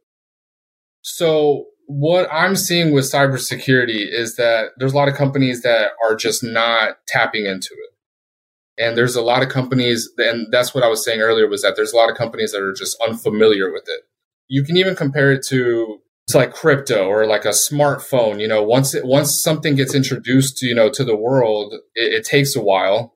So 1.02 1.66
what 1.86 2.28
I'm 2.32 2.56
seeing 2.56 2.92
with 2.92 3.04
cybersecurity 3.04 4.06
is 4.08 4.36
that 4.36 4.70
there's 4.78 4.92
a 4.92 4.96
lot 4.96 5.08
of 5.08 5.14
companies 5.14 5.62
that 5.62 5.90
are 6.08 6.14
just 6.14 6.42
not 6.42 6.98
tapping 7.06 7.44
into 7.46 7.70
it. 7.74 7.90
And 8.82 8.96
there's 8.96 9.16
a 9.16 9.22
lot 9.22 9.42
of 9.42 9.48
companies, 9.48 10.08
and 10.16 10.46
that's 10.50 10.74
what 10.74 10.82
I 10.82 10.88
was 10.88 11.04
saying 11.04 11.20
earlier 11.20 11.46
was 11.46 11.62
that 11.62 11.74
there's 11.76 11.92
a 11.92 11.96
lot 11.96 12.10
of 12.10 12.16
companies 12.16 12.52
that 12.52 12.62
are 12.62 12.72
just 12.72 12.96
unfamiliar 13.06 13.70
with 13.70 13.84
it. 13.86 14.02
You 14.48 14.64
can 14.64 14.76
even 14.76 14.96
compare 14.96 15.32
it 15.32 15.44
to, 15.48 15.98
to 16.28 16.38
like 16.38 16.54
crypto 16.54 17.06
or 17.06 17.26
like 17.26 17.44
a 17.44 17.48
smartphone. 17.48 18.40
You 18.40 18.48
know, 18.48 18.62
once 18.62 18.94
it, 18.94 19.04
once 19.04 19.42
something 19.42 19.74
gets 19.74 19.94
introduced, 19.94 20.62
you 20.62 20.74
know, 20.74 20.88
to 20.88 21.04
the 21.04 21.16
world, 21.16 21.74
it, 21.94 22.14
it 22.14 22.24
takes 22.24 22.56
a 22.56 22.62
while. 22.62 23.14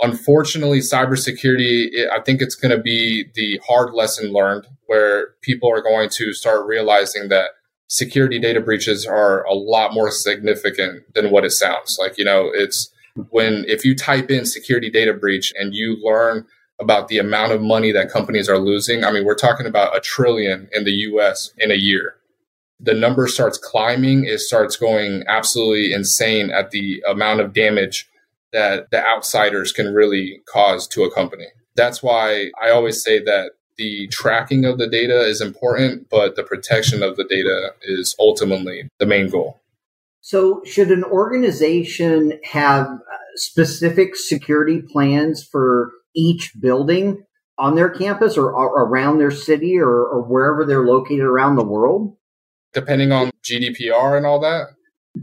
Unfortunately, 0.00 0.80
cybersecurity, 0.80 1.88
it, 1.92 2.10
I 2.10 2.20
think 2.20 2.42
it's 2.42 2.54
going 2.54 2.76
to 2.76 2.82
be 2.82 3.26
the 3.34 3.60
hard 3.66 3.94
lesson 3.94 4.32
learned 4.32 4.66
where 4.90 5.34
people 5.40 5.70
are 5.70 5.80
going 5.80 6.08
to 6.08 6.32
start 6.32 6.66
realizing 6.66 7.28
that 7.28 7.50
security 7.86 8.40
data 8.40 8.60
breaches 8.60 9.06
are 9.06 9.44
a 9.44 9.54
lot 9.54 9.94
more 9.94 10.10
significant 10.10 11.04
than 11.14 11.30
what 11.30 11.44
it 11.44 11.52
sounds 11.52 11.96
like. 12.00 12.18
You 12.18 12.24
know, 12.24 12.50
it's 12.52 12.92
when 13.28 13.64
if 13.68 13.84
you 13.84 13.94
type 13.94 14.32
in 14.32 14.44
security 14.44 14.90
data 14.90 15.14
breach 15.14 15.52
and 15.56 15.76
you 15.76 15.96
learn 16.02 16.44
about 16.80 17.06
the 17.06 17.18
amount 17.18 17.52
of 17.52 17.62
money 17.62 17.92
that 17.92 18.10
companies 18.10 18.48
are 18.48 18.58
losing, 18.58 19.04
I 19.04 19.12
mean, 19.12 19.24
we're 19.24 19.36
talking 19.36 19.66
about 19.66 19.96
a 19.96 20.00
trillion 20.00 20.68
in 20.72 20.82
the 20.82 20.92
US 21.12 21.52
in 21.56 21.70
a 21.70 21.76
year. 21.76 22.16
The 22.80 22.94
number 22.94 23.28
starts 23.28 23.58
climbing, 23.58 24.24
it 24.24 24.40
starts 24.40 24.74
going 24.74 25.22
absolutely 25.28 25.92
insane 25.92 26.50
at 26.50 26.72
the 26.72 27.00
amount 27.08 27.38
of 27.38 27.52
damage 27.52 28.08
that 28.52 28.90
the 28.90 29.06
outsiders 29.06 29.70
can 29.70 29.94
really 29.94 30.40
cause 30.52 30.88
to 30.88 31.04
a 31.04 31.14
company. 31.14 31.46
That's 31.76 32.02
why 32.02 32.50
I 32.60 32.70
always 32.70 33.00
say 33.04 33.22
that 33.22 33.52
the 33.80 34.08
tracking 34.08 34.66
of 34.66 34.76
the 34.76 34.86
data 34.86 35.22
is 35.22 35.40
important, 35.40 36.10
but 36.10 36.36
the 36.36 36.42
protection 36.42 37.02
of 37.02 37.16
the 37.16 37.24
data 37.24 37.72
is 37.80 38.14
ultimately 38.20 38.90
the 38.98 39.06
main 39.06 39.30
goal. 39.30 39.58
So, 40.20 40.62
should 40.66 40.90
an 40.90 41.02
organization 41.02 42.38
have 42.44 42.86
uh, 42.86 43.16
specific 43.36 44.16
security 44.16 44.82
plans 44.82 45.42
for 45.42 45.92
each 46.14 46.52
building 46.60 47.24
on 47.58 47.74
their 47.74 47.88
campus 47.88 48.36
or, 48.36 48.52
or 48.52 48.84
around 48.84 49.16
their 49.16 49.30
city 49.30 49.78
or, 49.78 49.88
or 49.88 50.20
wherever 50.20 50.66
they're 50.66 50.84
located 50.84 51.20
around 51.20 51.56
the 51.56 51.64
world? 51.64 52.18
Depending 52.74 53.12
on 53.12 53.30
GDPR 53.42 54.18
and 54.18 54.26
all 54.26 54.40
that? 54.40 54.66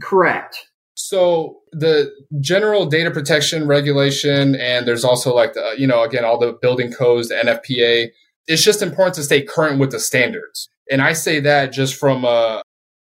Correct. 0.02 0.66
So 0.94 1.60
the 1.70 2.12
general 2.40 2.86
data 2.86 3.12
protection 3.12 3.68
regulation, 3.68 4.56
and 4.56 4.86
there's 4.86 5.04
also 5.04 5.32
like 5.32 5.54
the, 5.54 5.76
you 5.78 5.86
know, 5.86 6.02
again, 6.02 6.24
all 6.24 6.38
the 6.38 6.58
building 6.60 6.92
codes, 6.92 7.28
the 7.28 7.36
NFPA, 7.36 8.10
it's 8.48 8.64
just 8.64 8.82
important 8.82 9.14
to 9.16 9.22
stay 9.22 9.42
current 9.42 9.78
with 9.78 9.92
the 9.92 10.00
standards. 10.00 10.68
And 10.90 11.02
I 11.02 11.12
say 11.12 11.38
that 11.40 11.70
just 11.72 11.94
from 11.94 12.24
a 12.24 12.62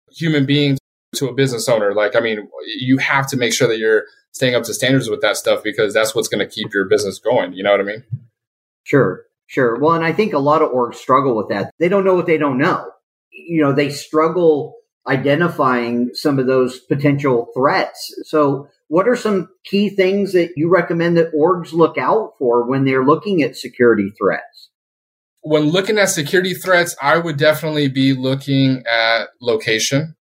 human 0.10 0.46
being 0.46 0.78
to 1.16 1.28
a 1.28 1.34
business 1.34 1.70
owner. 1.70 1.94
Like, 1.94 2.16
I 2.16 2.22
mean, 2.22 2.48
you 2.80 2.98
have 2.98 3.28
to 3.28 3.38
make 3.38 3.54
sure 3.54 3.68
that 3.68 3.78
you're 3.78 4.06
staying 4.32 4.56
up 4.56 4.64
to 4.64 4.74
standards 4.74 5.10
with 5.10 5.22
that 5.22 5.38
stuff 5.38 5.62
because 5.64 5.94
that's 5.94 6.16
what's 6.16 6.28
going 6.28 6.48
to 6.48 6.52
keep 6.52 6.74
your 6.74 6.86
business 6.86 7.20
going. 7.20 7.54
You 7.54 7.64
know 7.64 7.72
what 7.72 7.82
I 7.82 7.84
mean? 7.84 8.04
Sure, 8.84 9.26
sure. 9.48 9.78
Well, 9.80 9.94
and 9.94 10.04
I 10.04 10.14
think 10.14 10.34
a 10.34 10.40
lot 10.40 10.62
of 10.62 10.72
orgs 10.72 10.96
struggle 10.96 11.36
with 11.36 11.50
that. 11.50 11.72
They 11.78 11.90
don't 11.90 12.06
know 12.06 12.16
what 12.16 12.26
they 12.26 12.38
don't 12.38 12.58
know. 12.58 12.90
You 13.32 13.62
know, 13.62 13.74
they 13.74 13.90
struggle 13.90 14.76
identifying 15.08 16.12
some 16.14 16.40
of 16.40 16.48
those 16.48 16.80
potential 16.80 17.50
threats. 17.56 18.14
So, 18.24 18.68
what 18.88 19.08
are 19.08 19.16
some 19.16 19.50
key 19.64 19.90
things 19.90 20.34
that 20.34 20.52
you 20.56 20.70
recommend 20.70 21.18
that 21.18 21.34
orgs 21.34 21.74
look 21.74 21.98
out 21.98 22.34
for 22.38 22.68
when 22.68 22.86
they're 22.86 23.06
looking 23.06 23.42
at 23.42 23.56
security 23.56 24.14
threats? 24.18 24.70
When 25.44 25.64
looking 25.64 25.98
at 25.98 26.10
security 26.10 26.54
threats, 26.54 26.96
I 27.02 27.18
would 27.18 27.38
definitely 27.38 27.90
be 27.90 28.14
looking 28.14 28.84
at 28.88 29.28
location 29.42 30.16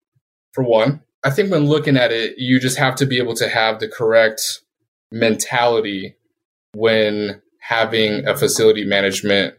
for 0.52 0.64
one. 0.64 1.02
I 1.22 1.30
think 1.30 1.50
when 1.50 1.66
looking 1.66 1.98
at 1.98 2.10
it, 2.10 2.38
you 2.38 2.58
just 2.58 2.78
have 2.78 2.94
to 2.96 3.06
be 3.06 3.18
able 3.18 3.34
to 3.34 3.48
have 3.48 3.78
the 3.78 3.88
correct 3.88 4.62
mentality 5.12 6.16
when 6.72 7.42
having 7.60 8.26
a 8.26 8.36
facility 8.36 8.84
management 8.84 9.54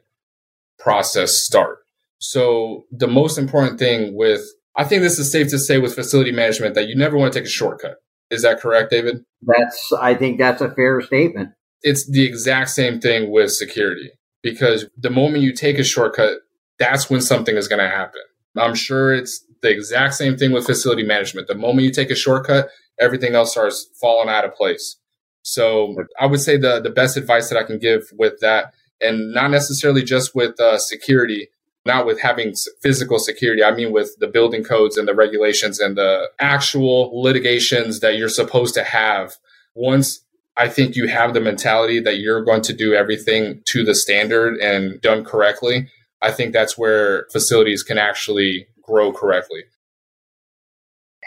process 0.80 1.38
start. 1.38 1.80
So 2.18 2.86
the 2.92 3.08
most 3.08 3.38
important 3.38 3.78
thing 3.78 4.16
with 4.16 4.42
I 4.76 4.84
think 4.84 5.04
this 5.04 5.20
is 5.20 5.32
safe 5.32 5.50
to 5.50 5.60
say 5.60 5.78
with 5.78 5.94
facility 5.94 6.32
management 6.32 6.76
that 6.76 6.88
you 6.88 6.96
never 6.96 7.18
want 7.18 7.34
to 7.34 7.40
take 7.40 7.46
a 7.46 7.52
shortcut. 7.52 7.98
Is 8.32 8.42
that 8.42 8.62
correct, 8.62 8.90
David? 8.90 9.24
That's 9.42 9.94
I 10.00 10.16
think 10.16 10.40
that's 10.40 10.62
a 10.62 10.72
fair 10.72 11.02
statement. 11.02 11.50
It's 11.84 12.10
the 12.10 12.26
exact 12.26 12.70
same 12.72 13.00
thing 13.00 13.32
with 13.32 13.52
security 13.52 14.12
because 14.42 14.86
the 14.98 15.10
moment 15.10 15.44
you 15.44 15.54
take 15.54 15.78
a 15.78 15.84
shortcut, 15.84 16.40
that's 16.80 17.10
when 17.10 17.22
something 17.22 17.56
is 17.56 17.68
going 17.68 17.82
to 17.82 17.90
happen. 17.90 18.22
I'm 18.58 18.76
sure 18.76 19.14
it's 19.14 19.46
the 19.62 19.70
exact 19.70 20.16
same 20.16 20.38
thing 20.38 20.52
with 20.52 20.66
facility 20.66 21.04
management. 21.04 21.48
The 21.48 21.56
moment 21.56 21.86
you 21.86 21.92
take 21.92 22.10
a 22.10 22.16
shortcut, 22.16 22.70
everything 23.00 23.36
else 23.36 23.52
starts 23.52 23.88
falling 24.00 24.30
out 24.30 24.46
of 24.46 24.56
place. 24.56 24.98
So 25.44 25.96
I 26.20 26.26
would 26.26 26.40
say 26.40 26.58
the 26.58 26.80
the 26.80 26.90
best 26.90 27.18
advice 27.18 27.50
that 27.50 27.58
I 27.58 27.64
can 27.64 27.80
give 27.80 28.12
with 28.14 28.40
that, 28.42 28.74
and 29.00 29.34
not 29.34 29.52
necessarily 29.52 30.04
just 30.04 30.36
with 30.36 30.60
uh, 30.60 30.78
security, 30.78 31.50
not 31.86 32.06
with 32.06 32.22
having 32.22 32.54
physical 32.82 33.18
security. 33.18 33.64
I 33.64 33.72
mean 33.72 33.92
with 33.92 34.18
the 34.20 34.28
building 34.28 34.64
codes 34.64 34.98
and 34.98 35.08
the 35.08 35.16
regulations 35.16 35.80
and 35.80 35.98
the 35.98 36.30
actual 36.40 37.22
litigations 37.22 38.02
that 38.02 38.18
you're 38.18 38.30
supposed 38.30 38.76
to 38.76 38.84
have. 38.84 39.38
Once 39.74 40.22
I 40.58 40.68
think 40.68 40.96
you 40.96 41.08
have 41.08 41.34
the 41.34 41.40
mentality 41.40 42.00
that 42.02 42.20
you're 42.20 42.44
going 42.44 42.62
to 42.64 42.74
do 42.74 42.94
everything 42.94 43.62
to 43.68 43.84
the 43.84 43.96
standard 43.96 44.58
and 44.58 45.02
done 45.02 45.24
correctly. 45.24 45.88
I 46.22 46.32
think 46.32 46.54
that's 46.54 46.78
where 46.78 47.28
facilities 47.32 47.84
can 47.84 47.98
actually 47.98 48.68
grow 48.84 49.14
correctly. 49.14 49.64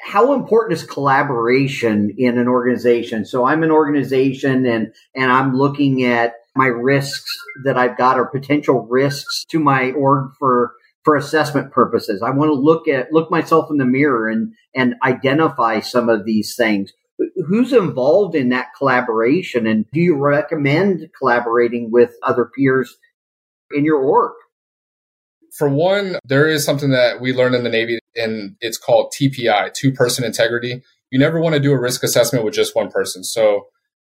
How 0.05 0.35
important 0.35 0.79
is 0.79 0.85
collaboration 0.85 2.15
in 2.19 2.39
an 2.39 2.47
organization? 2.47 3.25
So 3.25 3.47
I'm 3.47 3.63
an 3.63 3.71
organization 3.71 4.67
and 4.67 4.93
and 5.15 5.33
I'm 5.33 5.57
looking 5.57 6.05
at 6.05 6.35
my 6.55 6.67
risks 6.67 7.31
that 7.65 7.79
I've 7.79 7.97
got 7.97 8.19
or 8.19 8.27
potential 8.27 8.87
risks 8.89 9.45
to 9.49 9.59
my 9.59 9.93
org 9.93 10.33
for 10.39 10.75
for 11.05 11.17
assessment 11.17 11.73
purposes. 11.73 12.23
I 12.23 12.31
want 12.31 12.51
to 12.51 12.55
look 12.55 12.87
at 12.87 13.13
look 13.13 13.31
myself 13.31 13.71
in 13.71 13.79
the 13.79 13.87
mirror 13.87 14.29
and 14.29 14.53
and 14.75 14.95
identify 15.03 15.81
some 15.81 16.09
of 16.11 16.27
these 16.27 16.55
things 16.55 16.93
who's 17.47 17.73
involved 17.73 18.35
in 18.35 18.49
that 18.51 18.69
collaboration 18.77 19.67
and 19.67 19.85
do 19.93 20.01
you 20.01 20.17
recommend 20.17 21.09
collaborating 21.19 21.91
with 21.91 22.13
other 22.23 22.51
peers 22.57 22.97
in 23.73 23.85
your 23.85 24.05
work? 24.05 24.35
For 25.57 25.69
one, 25.69 26.19
there 26.25 26.49
is 26.49 26.65
something 26.65 26.91
that 26.91 27.21
we 27.21 27.33
learned 27.33 27.55
in 27.55 27.63
the 27.63 27.71
Navy 27.71 28.01
and 28.17 28.57
it's 28.61 28.79
called 28.79 29.13
TPI, 29.13 29.73
two 29.73 29.93
person 29.93 30.25
integrity. 30.25 30.83
You 31.11 31.19
never 31.19 31.41
want 31.41 31.55
to 31.55 31.61
do 31.61 31.73
a 31.73 31.81
risk 31.81 32.03
assessment 32.03 32.45
with 32.45 32.55
just 32.55 32.75
one 32.75 32.91
person. 32.91 33.23
So 33.23 33.69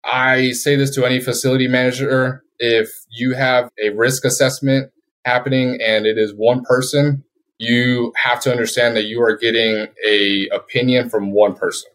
I 0.05 0.53
say 0.53 0.77
this 0.77 0.95
to 0.95 1.05
any 1.05 1.21
facility 1.21 1.69
manager. 1.69 2.43
If 2.59 2.91
you 3.11 3.35
have 3.35 3.69
a 3.83 3.91
risk 3.91 4.25
assessment 4.25 4.93
happening 5.25 5.79
and 5.85 6.07
it 6.07 6.17
is 6.17 6.33
one 6.35 6.63
person, 6.63 7.25
you 7.59 8.13
have 8.17 8.41
to 8.41 8.51
understand 8.51 8.97
that 8.97 9.05
you 9.05 9.21
are 9.23 9.37
getting 9.37 9.89
a 10.07 10.49
opinion 10.53 11.11
from 11.11 11.33
one 11.33 11.55
person. 11.55 11.91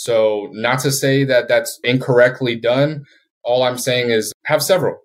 So, 0.00 0.48
not 0.52 0.78
to 0.80 0.92
say 0.92 1.24
that 1.24 1.48
that's 1.48 1.80
incorrectly 1.82 2.54
done. 2.54 3.04
All 3.42 3.64
I'm 3.64 3.76
saying 3.76 4.10
is 4.10 4.32
have 4.44 4.62
several. 4.62 5.00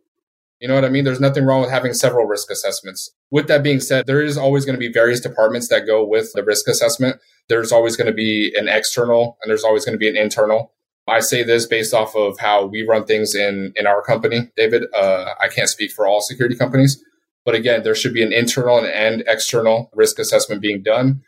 You 0.60 0.68
know 0.68 0.76
what 0.76 0.86
I 0.86 0.90
mean? 0.90 1.04
There's 1.04 1.20
nothing 1.20 1.46
wrong 1.46 1.62
with 1.62 1.72
having 1.72 1.96
several 1.96 2.28
risk 2.28 2.52
assessments. 2.52 3.10
With 3.32 3.48
that 3.48 3.64
being 3.64 3.80
said, 3.80 4.06
there 4.06 4.22
is 4.22 4.38
always 4.38 4.66
going 4.66 4.76
to 4.76 4.80
be 4.80 4.94
various 4.94 5.20
departments 5.20 5.68
that 5.70 5.88
go 5.88 6.06
with 6.06 6.32
the 6.34 6.44
risk 6.44 6.68
assessment. 6.68 7.18
There's 7.50 7.72
always 7.72 7.98
going 7.98 8.06
to 8.06 8.14
be 8.14 8.54
an 8.56 8.68
external 8.68 9.40
and 9.42 9.50
there's 9.50 9.64
always 9.64 9.84
going 9.84 9.96
to 9.96 10.00
be 10.00 10.08
an 10.08 10.16
internal. 10.16 10.74
I 11.08 11.22
say 11.22 11.42
this 11.42 11.66
based 11.66 11.96
off 11.96 12.16
of 12.16 12.40
how 12.40 12.68
we 12.68 12.86
run 12.88 13.06
things 13.06 13.34
in 13.34 13.74
in 13.76 13.88
our 13.88 14.04
company, 14.04 14.52
David. 14.56 14.84
Uh, 14.96 15.34
I 15.42 15.48
can't 15.48 15.70
speak 15.70 15.90
for 15.92 16.06
all 16.06 16.22
security 16.22 16.56
companies, 16.56 17.04
but 17.44 17.56
again, 17.56 17.82
there 17.82 17.96
should 17.96 18.14
be 18.14 18.22
an 18.22 18.32
internal 18.32 18.78
and 18.86 19.24
external 19.26 19.90
risk 19.96 20.20
assessment 20.20 20.62
being 20.62 20.84
done. 20.84 21.24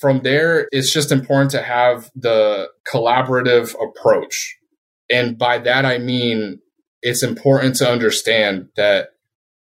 From 0.00 0.20
there, 0.20 0.68
it's 0.70 0.92
just 0.92 1.10
important 1.10 1.50
to 1.52 1.62
have 1.62 2.10
the 2.14 2.68
collaborative 2.86 3.74
approach. 3.82 4.56
And 5.10 5.38
by 5.38 5.58
that, 5.58 5.84
I 5.84 5.98
mean, 5.98 6.60
it's 7.02 7.22
important 7.22 7.76
to 7.76 7.90
understand 7.90 8.68
that 8.76 9.10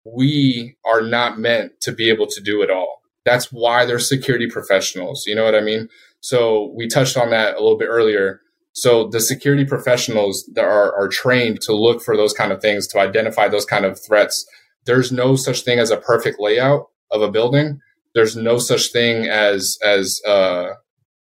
we 0.06 0.76
are 0.86 1.02
not 1.02 1.40
meant 1.40 1.82
to 1.82 1.92
be 1.92 2.10
able 2.10 2.28
to 2.28 2.42
do 2.42 2.62
it 2.62 2.70
all. 2.70 3.02
That's 3.26 3.52
why 3.52 3.86
they're 3.86 4.00
security 4.00 4.48
professionals. 4.48 5.26
You 5.26 5.36
know 5.36 5.46
what 5.46 5.56
I 5.56 5.62
mean? 5.62 5.90
So 6.20 6.72
we 6.76 6.88
touched 6.88 7.18
on 7.18 7.32
that 7.32 7.56
a 7.56 7.62
little 7.62 7.78
bit 7.78 7.88
earlier 7.88 8.42
so 8.74 9.08
the 9.08 9.22
security 9.22 9.66
professionals 9.66 10.50
that 10.56 10.66
are, 10.66 10.94
are 10.96 11.08
trained 11.08 11.62
to 11.62 11.76
look 11.76 12.02
for 12.02 12.18
those 12.18 12.34
kind 12.34 12.52
of 12.52 12.60
things, 12.60 12.88
to 12.88 13.00
identify 13.00 13.48
those 13.48 13.66
kind 13.66 13.86
of 13.86 14.04
threats. 14.04 14.46
There's 14.86 15.12
no 15.12 15.36
such 15.36 15.62
thing 15.62 15.80
as 15.80 15.92
a 15.92 15.98
perfect 15.98 16.40
layout 16.40 16.88
of 17.12 17.22
a 17.22 17.32
building. 17.32 17.80
There's 18.16 18.36
no 18.36 18.58
such 18.58 18.92
thing 18.92 19.28
as 19.28 19.78
as 19.84 20.22
uh, 20.28 20.74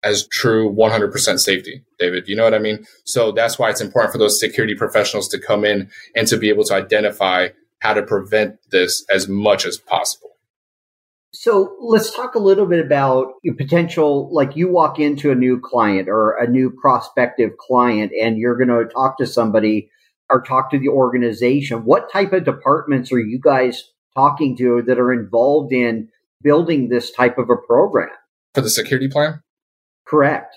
as 0.05 0.27
true 0.29 0.73
100% 0.73 1.39
safety, 1.41 1.83
David. 1.99 2.29
You 2.29 2.37
know 2.37 2.45
what 2.45 2.55
I 2.55 2.61
mean? 2.61 2.85
So 3.05 3.33
that's 3.33 3.59
why 3.59 3.71
it's 3.71 3.81
important 3.81 4.13
for 4.13 4.19
those 4.19 4.39
security 4.39 4.75
professionals 4.75 5.29
to 5.29 5.41
come 5.41 5.65
in 5.65 5.91
and 6.15 6.29
to 6.29 6.37
be 6.37 6.49
able 6.51 6.65
to 6.65 6.75
identify 6.75 7.49
how 7.81 7.95
to 7.95 8.03
prevent 8.03 8.59
this 8.71 9.05
as 9.11 9.29
much 9.29 9.67
as 9.67 9.77
possible. 9.77 10.31
So 11.33 11.77
let's 11.81 12.15
talk 12.15 12.35
a 12.35 12.41
little 12.41 12.67
bit 12.67 12.85
about 12.85 13.35
your 13.43 13.55
potential. 13.55 14.33
Like 14.33 14.57
you 14.57 14.71
walk 14.73 14.99
into 14.99 15.31
a 15.31 15.35
new 15.35 15.61
client 15.61 16.09
or 16.09 16.37
a 16.37 16.49
new 16.49 16.71
prospective 16.71 17.57
client, 17.59 18.13
and 18.19 18.39
you're 18.39 18.57
going 18.57 18.69
to 18.69 18.93
talk 18.93 19.19
to 19.19 19.27
somebody 19.27 19.91
or 20.31 20.43
talk 20.43 20.71
to 20.71 20.79
the 20.79 20.89
organization. 20.89 21.85
What 21.85 22.11
type 22.11 22.33
of 22.33 22.45
departments 22.45 23.13
are 23.13 23.21
you 23.21 23.39
guys 23.43 23.85
talking 24.15 24.57
to 24.57 24.83
that 24.87 24.99
are 24.99 25.13
involved 25.13 25.73
in 25.73 26.09
building 26.43 26.89
this 26.89 27.11
type 27.11 27.39
of 27.39 27.51
a 27.51 27.57
program? 27.57 28.09
For 28.55 28.61
the 28.61 28.71
security 28.71 29.09
plan? 29.09 29.43
Correct. 30.07 30.57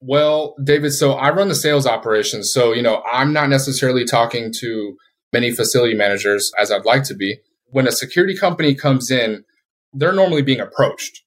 Well, 0.00 0.54
David, 0.62 0.92
so 0.92 1.12
I 1.12 1.30
run 1.30 1.48
the 1.48 1.54
sales 1.54 1.86
operations. 1.86 2.52
So, 2.52 2.72
you 2.72 2.82
know, 2.82 3.02
I'm 3.10 3.32
not 3.32 3.48
necessarily 3.48 4.04
talking 4.04 4.52
to 4.60 4.96
many 5.32 5.50
facility 5.52 5.94
managers 5.94 6.52
as 6.58 6.70
I'd 6.70 6.84
like 6.84 7.04
to 7.04 7.14
be. 7.14 7.38
When 7.66 7.88
a 7.88 7.92
security 7.92 8.36
company 8.36 8.74
comes 8.74 9.10
in, 9.10 9.44
they're 9.92 10.12
normally 10.12 10.42
being 10.42 10.60
approached 10.60 11.22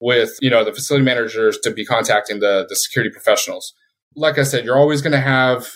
with 0.00 0.36
you 0.40 0.50
know 0.50 0.64
the 0.64 0.72
facility 0.72 1.04
managers 1.04 1.58
to 1.58 1.70
be 1.70 1.84
contacting 1.84 2.40
the 2.40 2.66
the 2.68 2.76
security 2.76 3.10
professionals 3.10 3.72
like 4.14 4.38
i 4.38 4.42
said 4.42 4.64
you're 4.64 4.78
always 4.78 5.00
going 5.00 5.12
to 5.12 5.20
have 5.20 5.68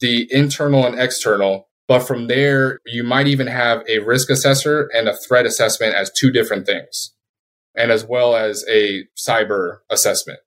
the 0.00 0.28
internal 0.32 0.86
and 0.86 0.98
external 0.98 1.68
but 1.88 2.00
from 2.00 2.26
there 2.26 2.80
you 2.86 3.04
might 3.04 3.26
even 3.26 3.46
have 3.46 3.82
a 3.88 3.98
risk 4.00 4.30
assessor 4.30 4.88
and 4.94 5.08
a 5.08 5.16
threat 5.16 5.46
assessment 5.46 5.94
as 5.94 6.10
two 6.10 6.30
different 6.30 6.66
things 6.66 7.12
and 7.74 7.90
as 7.90 8.04
well 8.04 8.36
as 8.36 8.64
a 8.68 9.04
cyber 9.16 9.78
assessment 9.90 10.40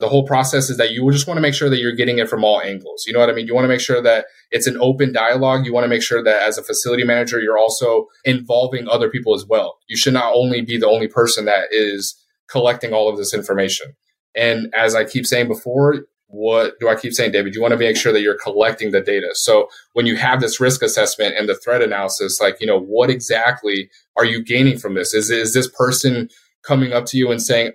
the 0.00 0.08
whole 0.08 0.26
process 0.26 0.70
is 0.70 0.78
that 0.78 0.92
you 0.92 1.08
just 1.12 1.26
want 1.26 1.36
to 1.36 1.42
make 1.42 1.54
sure 1.54 1.68
that 1.68 1.78
you're 1.78 1.94
getting 1.94 2.18
it 2.18 2.28
from 2.28 2.42
all 2.42 2.60
angles. 2.60 3.04
You 3.06 3.12
know 3.12 3.20
what 3.20 3.28
I 3.28 3.34
mean? 3.34 3.46
You 3.46 3.54
want 3.54 3.66
to 3.66 3.68
make 3.68 3.82
sure 3.82 4.02
that 4.02 4.26
it's 4.50 4.66
an 4.66 4.78
open 4.80 5.12
dialogue. 5.12 5.66
You 5.66 5.74
want 5.74 5.84
to 5.84 5.88
make 5.88 6.02
sure 6.02 6.24
that 6.24 6.42
as 6.42 6.56
a 6.56 6.62
facility 6.62 7.04
manager, 7.04 7.38
you're 7.38 7.58
also 7.58 8.06
involving 8.24 8.88
other 8.88 9.10
people 9.10 9.34
as 9.34 9.44
well. 9.46 9.76
You 9.88 9.98
should 9.98 10.14
not 10.14 10.32
only 10.34 10.62
be 10.62 10.78
the 10.78 10.88
only 10.88 11.06
person 11.06 11.44
that 11.44 11.66
is 11.70 12.16
collecting 12.48 12.94
all 12.94 13.10
of 13.10 13.18
this 13.18 13.34
information. 13.34 13.94
And 14.34 14.72
as 14.74 14.94
I 14.94 15.04
keep 15.04 15.26
saying 15.26 15.48
before, 15.48 16.06
what 16.30 16.78
do 16.78 16.88
I 16.88 16.94
keep 16.94 17.12
saying, 17.12 17.32
David? 17.32 17.54
You 17.54 17.60
want 17.60 17.72
to 17.72 17.78
make 17.78 17.96
sure 17.96 18.12
that 18.12 18.22
you're 18.22 18.38
collecting 18.38 18.92
the 18.92 19.00
data. 19.00 19.30
So 19.34 19.68
when 19.94 20.06
you 20.06 20.16
have 20.16 20.40
this 20.40 20.60
risk 20.60 20.82
assessment 20.82 21.34
and 21.36 21.48
the 21.48 21.56
threat 21.56 21.82
analysis, 21.82 22.40
like, 22.40 22.60
you 22.60 22.66
know, 22.66 22.78
what 22.78 23.10
exactly 23.10 23.90
are 24.16 24.24
you 24.24 24.42
gaining 24.42 24.78
from 24.78 24.94
this? 24.94 25.12
Is, 25.12 25.30
is 25.30 25.54
this 25.54 25.68
person 25.68 26.28
coming 26.62 26.92
up 26.92 27.06
to 27.06 27.18
you 27.18 27.30
and 27.30 27.42
saying, 27.42 27.72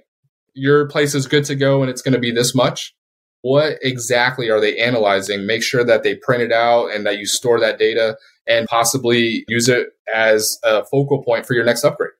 your 0.53 0.87
place 0.87 1.13
is 1.13 1.27
good 1.27 1.43
to 1.45 1.55
go 1.55 1.81
and 1.81 1.89
it's 1.89 2.01
going 2.01 2.13
to 2.13 2.19
be 2.19 2.31
this 2.31 2.55
much. 2.55 2.95
What 3.41 3.77
exactly 3.81 4.49
are 4.49 4.61
they 4.61 4.79
analyzing? 4.79 5.45
Make 5.45 5.61
sure 5.61 5.83
that 5.83 6.03
they 6.03 6.15
print 6.15 6.41
it 6.41 6.51
out 6.51 6.87
and 6.87 7.05
that 7.05 7.19
you 7.19 7.25
store 7.25 7.59
that 7.59 7.77
data 7.77 8.17
and 8.47 8.67
possibly 8.67 9.43
use 9.47 9.67
it 9.67 9.89
as 10.13 10.57
a 10.63 10.85
focal 10.85 11.23
point 11.23 11.45
for 11.45 11.53
your 11.53 11.65
next 11.65 11.83
upgrade 11.83 12.11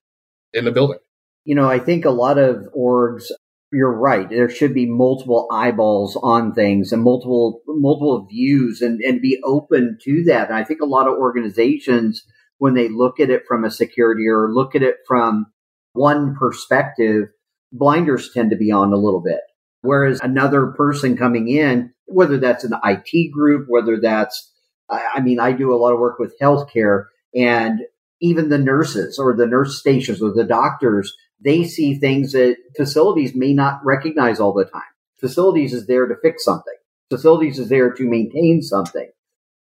in 0.54 0.65
the 0.65 0.71
building. 0.71 1.00
You 1.45 1.56
know, 1.56 1.69
I 1.69 1.80
think 1.80 2.06
a 2.06 2.12
lot 2.12 2.38
of 2.38 2.67
orgs 2.78 3.32
you're 3.75 3.97
right. 3.97 4.29
There 4.29 4.49
should 4.49 4.73
be 4.73 4.85
multiple 4.85 5.47
eyeballs 5.51 6.17
on 6.21 6.53
things 6.53 6.93
and 6.93 7.03
multiple 7.03 7.61
multiple 7.67 8.25
views 8.29 8.81
and, 8.81 9.01
and 9.01 9.21
be 9.21 9.39
open 9.43 9.97
to 10.03 10.23
that. 10.25 10.49
And 10.49 10.57
I 10.57 10.63
think 10.63 10.81
a 10.81 10.85
lot 10.85 11.07
of 11.07 11.13
organizations, 11.17 12.23
when 12.57 12.73
they 12.73 12.88
look 12.88 13.19
at 13.19 13.29
it 13.29 13.43
from 13.47 13.65
a 13.65 13.71
security 13.71 14.27
or 14.27 14.53
look 14.53 14.75
at 14.75 14.83
it 14.83 14.95
from 15.07 15.47
one 15.93 16.35
perspective, 16.35 17.27
blinders 17.71 18.31
tend 18.33 18.51
to 18.51 18.55
be 18.55 18.71
on 18.71 18.93
a 18.93 18.97
little 18.97 19.21
bit. 19.21 19.41
Whereas 19.81 20.19
another 20.21 20.67
person 20.67 21.17
coming 21.17 21.49
in, 21.49 21.93
whether 22.05 22.38
that's 22.38 22.63
an 22.63 22.73
IT 22.83 23.31
group, 23.31 23.65
whether 23.67 23.99
that's, 23.99 24.51
I 24.89 25.19
mean, 25.19 25.39
I 25.39 25.51
do 25.51 25.73
a 25.73 25.77
lot 25.77 25.93
of 25.93 25.99
work 25.99 26.17
with 26.17 26.35
healthcare 26.41 27.05
and 27.35 27.81
even 28.21 28.49
the 28.49 28.57
nurses 28.57 29.19
or 29.19 29.35
the 29.35 29.45
nurse 29.45 29.79
stations 29.79 30.21
or 30.21 30.33
the 30.33 30.43
doctors, 30.43 31.13
they 31.43 31.63
see 31.63 31.95
things 31.95 32.32
that 32.32 32.58
facilities 32.76 33.36
may 33.36 33.54
not 33.54 33.80
recognize 33.84 34.39
all 34.39 34.54
the 34.54 34.65
time. 34.65 34.82
Facilities 35.19 35.74
is 35.74 35.88
there 35.88 36.08
to 36.08 36.15
fix 36.21 36.43
something. 36.43 36.74
Facilities 37.10 37.60
is 37.60 37.69
there 37.69 37.91
to 37.91 38.10
maintain 38.10 38.62
something, 38.62 39.10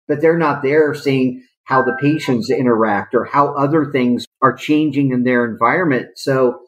but 0.09 0.21
they're 0.21 0.39
not 0.39 0.63
there 0.63 0.95
seeing 0.95 1.45
how 1.65 1.83
the 1.83 1.97
patients 2.01 2.51
interact 2.51 3.15
or 3.15 3.25
how 3.25 3.55
other 3.55 3.91
things 3.91 4.27
are 4.43 4.55
changing 4.55 5.13
in 5.13 5.25
their 5.25 5.45
environment. 5.45 6.09
So 6.17 6.61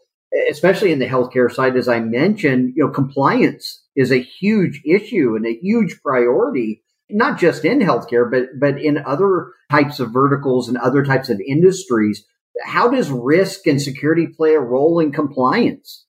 especially 0.50 0.92
in 0.92 0.98
the 0.98 1.06
healthcare 1.06 1.52
side, 1.52 1.76
as 1.76 1.88
I 1.88 2.00
mentioned, 2.00 2.72
you 2.76 2.84
know, 2.84 2.90
compliance 2.90 3.84
is 3.94 4.10
a 4.10 4.22
huge 4.22 4.82
issue 4.84 5.34
and 5.36 5.46
a 5.46 5.58
huge 5.60 6.00
priority, 6.02 6.82
not 7.10 7.38
just 7.38 7.64
in 7.64 7.80
healthcare, 7.80 8.30
but 8.30 8.48
but 8.58 8.80
in 8.80 8.98
other 8.98 9.52
types 9.70 10.00
of 10.00 10.12
verticals 10.12 10.68
and 10.68 10.76
other 10.78 11.04
types 11.04 11.28
of 11.28 11.40
industries. 11.40 12.24
How 12.64 12.88
does 12.88 13.10
risk 13.10 13.66
and 13.66 13.80
security 13.80 14.26
play 14.26 14.54
a 14.54 14.60
role 14.60 14.98
in 14.98 15.12
compliance? 15.12 16.04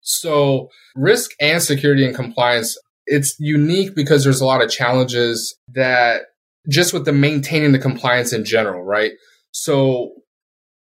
So, 0.00 0.68
risk 0.96 1.32
and 1.40 1.62
security 1.62 2.04
and 2.06 2.14
compliance, 2.14 2.78
it's 3.06 3.36
unique 3.38 3.94
because 3.94 4.24
there's 4.24 4.40
a 4.40 4.46
lot 4.46 4.62
of 4.62 4.70
challenges 4.70 5.56
that 5.74 6.22
just 6.68 6.92
with 6.92 7.04
the 7.04 7.12
maintaining 7.12 7.72
the 7.72 7.78
compliance 7.78 8.32
in 8.32 8.44
general, 8.44 8.84
right? 8.84 9.12
So, 9.50 10.12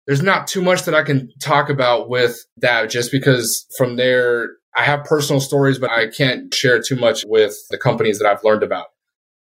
there's 0.07 0.23
not 0.23 0.47
too 0.47 0.62
much 0.62 0.85
that 0.85 0.94
I 0.94 1.03
can 1.03 1.31
talk 1.42 1.68
about 1.68 2.09
with 2.09 2.38
that 2.59 2.90
just 2.90 3.12
because 3.12 3.66
from 3.77 3.97
there, 3.97 4.51
I 4.77 4.85
have 4.85 5.05
personal 5.05 5.40
stories, 5.40 5.79
but 5.79 5.90
I 5.90 6.07
can't 6.09 6.53
share 6.55 6.81
too 6.81 6.97
much 6.97 7.25
with 7.27 7.57
the 7.71 7.77
companies 7.77 8.18
that 8.18 8.27
I've 8.27 8.44
learned 8.44 8.62
about. 8.62 8.87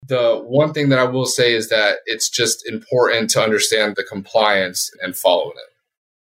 The 0.08 0.42
one 0.42 0.72
thing 0.72 0.88
that 0.88 0.98
I 0.98 1.04
will 1.04 1.26
say 1.26 1.54
is 1.54 1.68
that 1.68 1.98
it's 2.06 2.30
just 2.30 2.66
important 2.66 3.30
to 3.30 3.42
understand 3.42 3.94
the 3.94 4.04
compliance 4.04 4.90
and 5.02 5.14
following 5.14 5.56
it. 5.56 5.72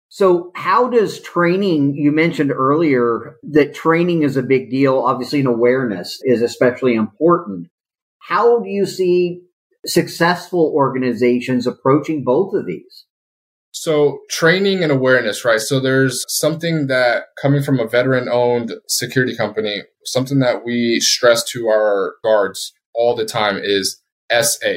So, 0.08 0.52
how 0.54 0.88
does 0.88 1.20
training? 1.20 1.96
You 1.96 2.12
mentioned 2.12 2.52
earlier 2.52 3.36
that 3.42 3.74
training 3.74 4.22
is 4.22 4.36
a 4.36 4.42
big 4.42 4.70
deal. 4.70 5.00
Obviously, 5.00 5.40
and 5.40 5.48
awareness 5.48 6.20
is 6.22 6.40
especially 6.40 6.94
important. 6.94 7.66
How 8.20 8.60
do 8.60 8.68
you 8.68 8.86
see 8.86 9.42
successful 9.84 10.72
organizations 10.74 11.66
approaching 11.66 12.22
both 12.24 12.54
of 12.54 12.64
these? 12.64 13.06
So, 13.72 14.20
training 14.30 14.84
and 14.84 14.92
awareness, 14.92 15.44
right? 15.44 15.60
So, 15.60 15.80
there's 15.80 16.24
something 16.28 16.86
that 16.86 17.24
coming 17.42 17.64
from 17.64 17.80
a 17.80 17.88
veteran 17.88 18.28
owned 18.30 18.72
security 18.86 19.36
company, 19.36 19.82
something 20.04 20.38
that 20.38 20.64
we 20.64 21.00
stress 21.00 21.42
to 21.50 21.66
our 21.66 22.14
guards 22.22 22.72
all 22.94 23.14
the 23.14 23.24
time 23.24 23.58
is 23.62 24.00
SA, 24.30 24.74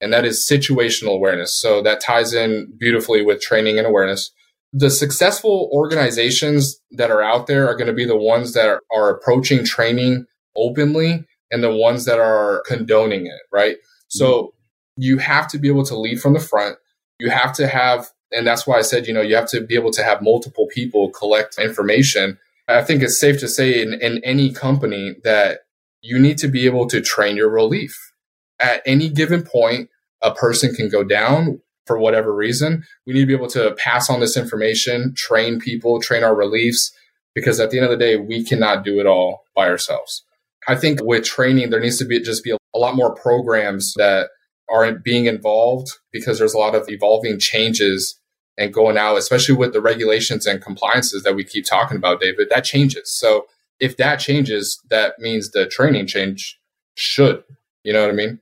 and 0.00 0.12
that 0.12 0.24
is 0.24 0.48
situational 0.50 1.14
awareness. 1.14 1.60
So, 1.60 1.82
that 1.82 2.00
ties 2.00 2.32
in 2.32 2.72
beautifully 2.78 3.24
with 3.24 3.40
training 3.40 3.78
and 3.78 3.86
awareness. 3.86 4.30
The 4.72 4.90
successful 4.90 5.70
organizations 5.72 6.80
that 6.92 7.10
are 7.10 7.22
out 7.22 7.46
there 7.46 7.68
are 7.68 7.76
going 7.76 7.86
to 7.86 7.92
be 7.92 8.04
the 8.04 8.16
ones 8.16 8.54
that 8.54 8.68
are, 8.68 8.82
are 8.94 9.08
approaching 9.08 9.64
training 9.64 10.26
openly 10.56 11.24
and 11.50 11.62
the 11.62 11.74
ones 11.74 12.04
that 12.06 12.18
are 12.18 12.62
condoning 12.66 13.26
it, 13.26 13.40
right? 13.52 13.76
Mm-hmm. 13.76 14.08
So, 14.08 14.54
you 14.96 15.18
have 15.18 15.48
to 15.48 15.58
be 15.58 15.68
able 15.68 15.84
to 15.84 15.98
lead 15.98 16.20
from 16.20 16.34
the 16.34 16.40
front. 16.40 16.76
You 17.18 17.30
have 17.30 17.52
to 17.54 17.66
have 17.66 18.10
And 18.32 18.46
that's 18.46 18.66
why 18.66 18.78
I 18.78 18.82
said, 18.82 19.06
you 19.06 19.14
know, 19.14 19.20
you 19.20 19.36
have 19.36 19.48
to 19.50 19.60
be 19.60 19.74
able 19.74 19.92
to 19.92 20.02
have 20.02 20.22
multiple 20.22 20.66
people 20.72 21.10
collect 21.10 21.58
information. 21.58 22.38
I 22.66 22.82
think 22.82 23.02
it's 23.02 23.20
safe 23.20 23.38
to 23.40 23.48
say 23.48 23.80
in, 23.82 23.94
in 23.94 24.22
any 24.24 24.52
company 24.52 25.16
that 25.22 25.60
you 26.04 26.18
need 26.18 26.36
to 26.36 26.48
be 26.48 26.66
able 26.66 26.86
to 26.86 27.00
train 27.00 27.34
your 27.34 27.48
relief. 27.48 28.12
At 28.60 28.82
any 28.84 29.08
given 29.08 29.42
point, 29.42 29.88
a 30.22 30.34
person 30.34 30.74
can 30.74 30.90
go 30.90 31.02
down 31.02 31.62
for 31.86 31.98
whatever 31.98 32.34
reason. 32.34 32.84
We 33.06 33.14
need 33.14 33.20
to 33.20 33.26
be 33.26 33.34
able 33.34 33.48
to 33.48 33.74
pass 33.78 34.10
on 34.10 34.20
this 34.20 34.36
information, 34.36 35.14
train 35.16 35.58
people, 35.58 36.00
train 36.00 36.22
our 36.22 36.34
reliefs, 36.34 36.92
because 37.34 37.58
at 37.58 37.70
the 37.70 37.78
end 37.78 37.86
of 37.86 37.90
the 37.90 37.96
day, 37.96 38.16
we 38.16 38.44
cannot 38.44 38.84
do 38.84 39.00
it 39.00 39.06
all 39.06 39.44
by 39.56 39.66
ourselves. 39.66 40.24
I 40.68 40.76
think 40.76 41.02
with 41.02 41.24
training, 41.24 41.70
there 41.70 41.80
needs 41.80 41.98
to 41.98 42.04
be 42.04 42.20
just 42.20 42.44
be 42.44 42.52
a 42.52 42.78
lot 42.78 42.94
more 42.94 43.14
programs 43.14 43.94
that 43.96 44.28
are 44.70 44.92
being 44.92 45.24
involved 45.24 45.88
because 46.12 46.38
there's 46.38 46.54
a 46.54 46.58
lot 46.58 46.74
of 46.74 46.88
evolving 46.88 47.38
changes 47.38 48.20
and 48.58 48.72
going 48.72 48.98
out, 48.98 49.16
especially 49.16 49.54
with 49.54 49.72
the 49.72 49.80
regulations 49.80 50.46
and 50.46 50.62
compliances 50.62 51.22
that 51.22 51.34
we 51.34 51.44
keep 51.44 51.64
talking 51.64 51.96
about, 51.96 52.20
David, 52.20 52.48
that 52.50 52.64
changes. 52.64 53.12
So 53.14 53.46
if 53.80 53.96
that 53.96 54.16
changes, 54.16 54.80
that 54.90 55.14
means 55.18 55.50
the 55.50 55.66
training 55.66 56.06
change 56.06 56.58
should. 56.94 57.42
You 57.82 57.92
know 57.92 58.02
what 58.02 58.10
I 58.10 58.14
mean? 58.14 58.40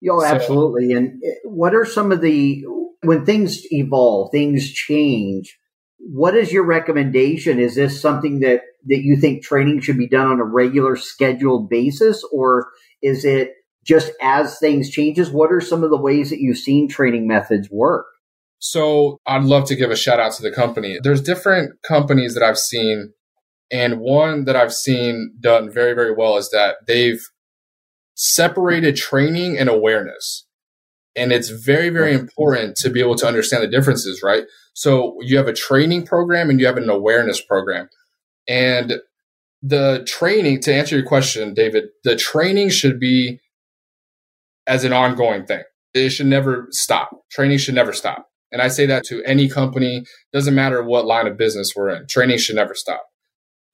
Yo, 0.00 0.20
so, 0.20 0.26
absolutely. 0.26 0.92
And 0.92 1.22
eh, 1.24 1.34
what 1.44 1.74
are 1.74 1.84
some 1.84 2.12
of 2.12 2.20
the 2.20 2.64
when 3.02 3.24
things 3.24 3.62
evolve, 3.70 4.30
things 4.32 4.72
change? 4.72 5.58
What 5.98 6.36
is 6.36 6.52
your 6.52 6.64
recommendation? 6.64 7.58
Is 7.58 7.74
this 7.74 8.00
something 8.00 8.40
that 8.40 8.62
that 8.86 9.02
you 9.02 9.16
think 9.16 9.42
training 9.42 9.80
should 9.80 9.98
be 9.98 10.08
done 10.08 10.26
on 10.26 10.40
a 10.40 10.44
regular 10.44 10.96
scheduled 10.96 11.70
basis, 11.70 12.22
or 12.32 12.68
is 13.02 13.24
it 13.24 13.52
just 13.84 14.12
as 14.20 14.58
things 14.58 14.90
changes? 14.90 15.30
What 15.30 15.52
are 15.52 15.60
some 15.60 15.84
of 15.84 15.90
the 15.90 16.00
ways 16.00 16.30
that 16.30 16.40
you've 16.40 16.58
seen 16.58 16.88
training 16.88 17.26
methods 17.26 17.68
work? 17.70 18.06
So 18.58 19.20
I'd 19.26 19.44
love 19.44 19.66
to 19.68 19.76
give 19.76 19.90
a 19.90 19.96
shout 19.96 20.20
out 20.20 20.32
to 20.32 20.42
the 20.42 20.50
company. 20.50 20.98
There's 21.02 21.20
different 21.20 21.82
companies 21.86 22.34
that 22.34 22.42
I've 22.42 22.58
seen, 22.58 23.12
and 23.70 24.00
one 24.00 24.44
that 24.44 24.56
I've 24.56 24.74
seen 24.74 25.34
done 25.40 25.70
very, 25.70 25.94
very 25.94 26.14
well 26.14 26.36
is 26.36 26.50
that 26.50 26.76
they've 26.86 27.22
separated 28.14 28.96
training 28.96 29.58
and 29.58 29.68
awareness. 29.68 30.46
And 31.16 31.32
it's 31.32 31.48
very, 31.48 31.90
very 31.90 32.12
important 32.12 32.76
to 32.76 32.90
be 32.90 33.00
able 33.00 33.14
to 33.16 33.26
understand 33.26 33.62
the 33.62 33.68
differences, 33.68 34.22
right? 34.22 34.44
So 34.74 35.16
you 35.20 35.36
have 35.36 35.48
a 35.48 35.52
training 35.52 36.06
program 36.06 36.50
and 36.50 36.58
you 36.60 36.66
have 36.66 36.76
an 36.76 36.90
awareness 36.90 37.40
program. 37.40 37.88
And 38.48 38.94
the 39.62 40.04
training, 40.06 40.60
to 40.62 40.74
answer 40.74 40.96
your 40.96 41.06
question, 41.06 41.54
David, 41.54 41.84
the 42.02 42.16
training 42.16 42.70
should 42.70 43.00
be 43.00 43.40
as 44.66 44.84
an 44.84 44.92
ongoing 44.92 45.46
thing. 45.46 45.62
It 45.94 46.10
should 46.10 46.26
never 46.26 46.66
stop. 46.70 47.10
Training 47.30 47.58
should 47.58 47.74
never 47.74 47.92
stop. 47.92 48.28
And 48.50 48.60
I 48.60 48.68
say 48.68 48.86
that 48.86 49.04
to 49.06 49.22
any 49.24 49.48
company, 49.48 50.04
doesn't 50.32 50.54
matter 50.54 50.82
what 50.82 51.06
line 51.06 51.26
of 51.26 51.38
business 51.38 51.72
we're 51.74 51.90
in, 51.90 52.06
training 52.08 52.38
should 52.38 52.56
never 52.56 52.74
stop. 52.74 53.04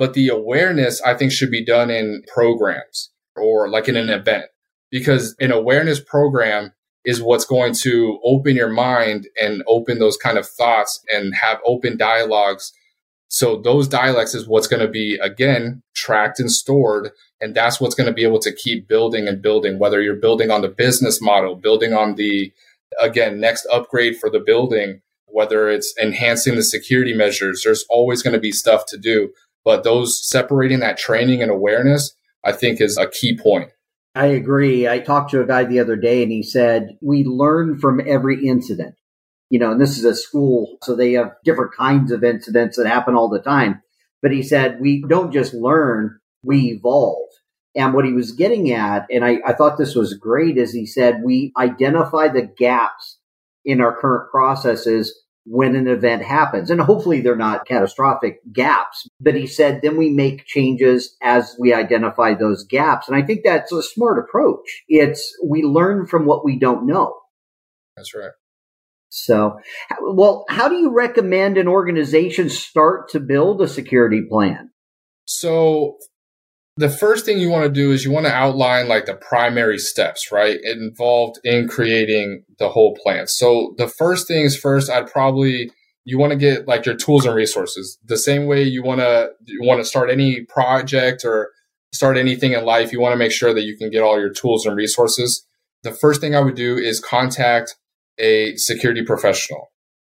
But 0.00 0.14
the 0.14 0.28
awareness, 0.28 1.00
I 1.02 1.14
think, 1.14 1.30
should 1.30 1.52
be 1.52 1.64
done 1.64 1.90
in 1.90 2.24
programs 2.26 3.10
or 3.36 3.68
like 3.68 3.88
in 3.88 3.96
an 3.96 4.08
mm-hmm. 4.08 4.20
event 4.20 4.46
because 4.90 5.36
an 5.38 5.52
awareness 5.52 6.00
program 6.00 6.72
is 7.04 7.22
what's 7.22 7.44
going 7.44 7.74
to 7.82 8.18
open 8.24 8.56
your 8.56 8.68
mind 8.68 9.28
and 9.40 9.62
open 9.68 10.00
those 10.00 10.16
kind 10.16 10.36
of 10.36 10.48
thoughts 10.48 11.00
and 11.12 11.34
have 11.36 11.60
open 11.64 11.96
dialogues 11.96 12.72
so 13.32 13.56
those 13.56 13.86
dialects 13.86 14.34
is 14.34 14.48
what's 14.48 14.66
going 14.66 14.84
to 14.84 14.90
be 14.90 15.16
again 15.22 15.82
tracked 15.94 16.40
and 16.40 16.50
stored. 16.50 17.12
And 17.40 17.54
that's 17.54 17.80
what's 17.80 17.94
going 17.94 18.08
to 18.08 18.12
be 18.12 18.24
able 18.24 18.40
to 18.40 18.52
keep 18.52 18.88
building 18.88 19.28
and 19.28 19.40
building, 19.40 19.78
whether 19.78 20.02
you're 20.02 20.16
building 20.16 20.50
on 20.50 20.62
the 20.62 20.68
business 20.68 21.22
model, 21.22 21.54
building 21.54 21.92
on 21.92 22.16
the, 22.16 22.52
again, 23.00 23.38
next 23.38 23.66
upgrade 23.72 24.16
for 24.16 24.30
the 24.30 24.40
building, 24.40 25.00
whether 25.26 25.70
it's 25.70 25.94
enhancing 26.02 26.56
the 26.56 26.64
security 26.64 27.14
measures, 27.14 27.62
there's 27.64 27.84
always 27.88 28.20
going 28.20 28.34
to 28.34 28.40
be 28.40 28.50
stuff 28.50 28.84
to 28.88 28.98
do. 28.98 29.32
But 29.64 29.84
those 29.84 30.26
separating 30.28 30.80
that 30.80 30.98
training 30.98 31.42
and 31.42 31.50
awareness, 31.50 32.14
I 32.44 32.52
think 32.52 32.80
is 32.80 32.96
a 32.96 33.08
key 33.08 33.36
point. 33.36 33.70
I 34.14 34.26
agree. 34.26 34.88
I 34.88 34.98
talked 34.98 35.30
to 35.32 35.40
a 35.40 35.46
guy 35.46 35.64
the 35.64 35.80
other 35.80 35.96
day 35.96 36.22
and 36.22 36.32
he 36.32 36.42
said, 36.42 36.96
we 37.00 37.24
learn 37.24 37.78
from 37.78 38.00
every 38.04 38.46
incident 38.46 38.96
you 39.50 39.58
know, 39.58 39.72
and 39.72 39.80
this 39.80 39.98
is 39.98 40.04
a 40.04 40.14
school, 40.14 40.78
so 40.82 40.94
they 40.94 41.12
have 41.12 41.34
different 41.44 41.74
kinds 41.74 42.12
of 42.12 42.24
incidents 42.24 42.76
that 42.76 42.86
happen 42.86 43.16
all 43.16 43.28
the 43.28 43.40
time. 43.40 43.82
But 44.22 44.30
he 44.30 44.42
said, 44.42 44.80
we 44.80 45.04
don't 45.06 45.32
just 45.32 45.52
learn, 45.52 46.20
we 46.42 46.70
evolve. 46.70 47.28
And 47.74 47.92
what 47.92 48.04
he 48.04 48.12
was 48.12 48.32
getting 48.32 48.72
at, 48.72 49.06
and 49.10 49.24
I, 49.24 49.38
I 49.44 49.52
thought 49.52 49.76
this 49.76 49.94
was 49.94 50.14
great, 50.14 50.56
is 50.56 50.72
he 50.72 50.86
said, 50.86 51.22
we 51.24 51.52
identify 51.58 52.28
the 52.28 52.42
gaps 52.42 53.18
in 53.64 53.80
our 53.80 53.96
current 54.00 54.30
processes 54.30 55.20
when 55.50 55.74
an 55.74 55.88
event 55.88 56.22
happens. 56.22 56.70
And 56.70 56.80
hopefully 56.80 57.20
they're 57.20 57.34
not 57.34 57.66
catastrophic 57.66 58.40
gaps. 58.52 59.08
But 59.20 59.34
he 59.34 59.48
said, 59.48 59.80
then 59.82 59.96
we 59.96 60.08
make 60.08 60.46
changes 60.46 61.16
as 61.20 61.56
we 61.58 61.74
identify 61.74 62.34
those 62.34 62.64
gaps. 62.64 63.08
And 63.08 63.16
I 63.16 63.26
think 63.26 63.40
that's 63.42 63.72
a 63.72 63.82
smart 63.82 64.20
approach. 64.20 64.84
It's 64.88 65.36
we 65.44 65.62
learn 65.64 66.06
from 66.06 66.24
what 66.24 66.44
we 66.44 66.56
don't 66.56 66.86
know. 66.86 67.16
That's 67.96 68.14
right. 68.14 68.30
So, 69.08 69.58
well, 70.00 70.44
how 70.48 70.68
do 70.68 70.76
you 70.76 70.94
recommend 70.94 71.58
an 71.58 71.66
organization 71.66 72.48
start 72.48 73.08
to 73.10 73.18
build 73.18 73.60
a 73.60 73.66
security 73.66 74.22
plan? 74.22 74.70
So, 75.24 75.96
the 76.80 76.88
first 76.88 77.26
thing 77.26 77.38
you 77.38 77.50
want 77.50 77.64
to 77.64 77.70
do 77.70 77.92
is 77.92 78.04
you 78.04 78.10
want 78.10 78.24
to 78.24 78.32
outline 78.32 78.88
like 78.88 79.04
the 79.04 79.14
primary 79.14 79.78
steps, 79.78 80.32
right? 80.32 80.58
Involved 80.62 81.38
in 81.44 81.68
creating 81.68 82.44
the 82.58 82.70
whole 82.70 82.96
plan. 82.96 83.26
So, 83.26 83.74
the 83.76 83.86
first 83.86 84.26
things 84.26 84.56
first, 84.56 84.90
I'd 84.90 85.10
probably 85.10 85.70
you 86.04 86.18
want 86.18 86.32
to 86.32 86.38
get 86.38 86.66
like 86.66 86.86
your 86.86 86.96
tools 86.96 87.26
and 87.26 87.34
resources. 87.34 87.98
The 88.04 88.16
same 88.16 88.46
way 88.46 88.62
you 88.62 88.82
want 88.82 89.00
to 89.00 89.30
you 89.44 89.60
want 89.62 89.80
to 89.80 89.84
start 89.84 90.10
any 90.10 90.42
project 90.46 91.22
or 91.24 91.50
start 91.92 92.16
anything 92.16 92.52
in 92.52 92.64
life, 92.64 92.92
you 92.92 93.00
want 93.00 93.12
to 93.12 93.18
make 93.18 93.32
sure 93.32 93.52
that 93.52 93.64
you 93.64 93.76
can 93.76 93.90
get 93.90 94.02
all 94.02 94.18
your 94.18 94.32
tools 94.32 94.64
and 94.64 94.74
resources. 94.74 95.46
The 95.82 95.92
first 95.92 96.20
thing 96.20 96.34
I 96.34 96.40
would 96.40 96.54
do 96.54 96.78
is 96.78 96.98
contact 96.98 97.76
a 98.18 98.56
security 98.56 99.04
professional. 99.04 99.70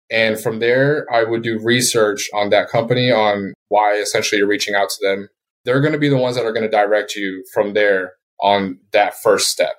And 0.10 0.40
from 0.40 0.60
there, 0.60 1.08
I 1.12 1.24
would 1.24 1.42
do 1.42 1.60
research 1.60 2.30
on 2.34 2.52
that 2.52 2.70
company 2.70 3.12
on 3.12 3.54
why 3.68 3.96
essentially 3.96 4.40
you're 4.40 4.48
reaching 4.48 4.76
out 4.76 4.90
to 4.90 4.98
them. 5.02 5.30
They're 5.66 5.82
going 5.82 5.94
to 5.94 6.00
be 6.00 6.10
the 6.10 6.18
ones 6.18 6.36
that 6.36 6.46
are 6.46 6.54
going 6.54 6.64
to 6.64 6.70
direct 6.70 7.16
you 7.16 7.44
from 7.54 7.74
there 7.74 8.14
on 8.42 8.80
that 8.92 9.16
first 9.16 9.50
step. 9.50 9.76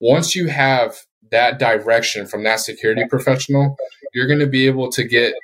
Once 0.00 0.34
you 0.34 0.48
have 0.48 0.96
that 1.30 1.58
direction 1.58 2.26
from 2.26 2.44
that 2.44 2.60
security 2.60 3.04
professional, 3.08 3.76
you're 4.12 4.26
going 4.26 4.40
to 4.40 4.46
be 4.46 4.66
able 4.66 4.90
to 4.90 5.04
get 5.04 5.34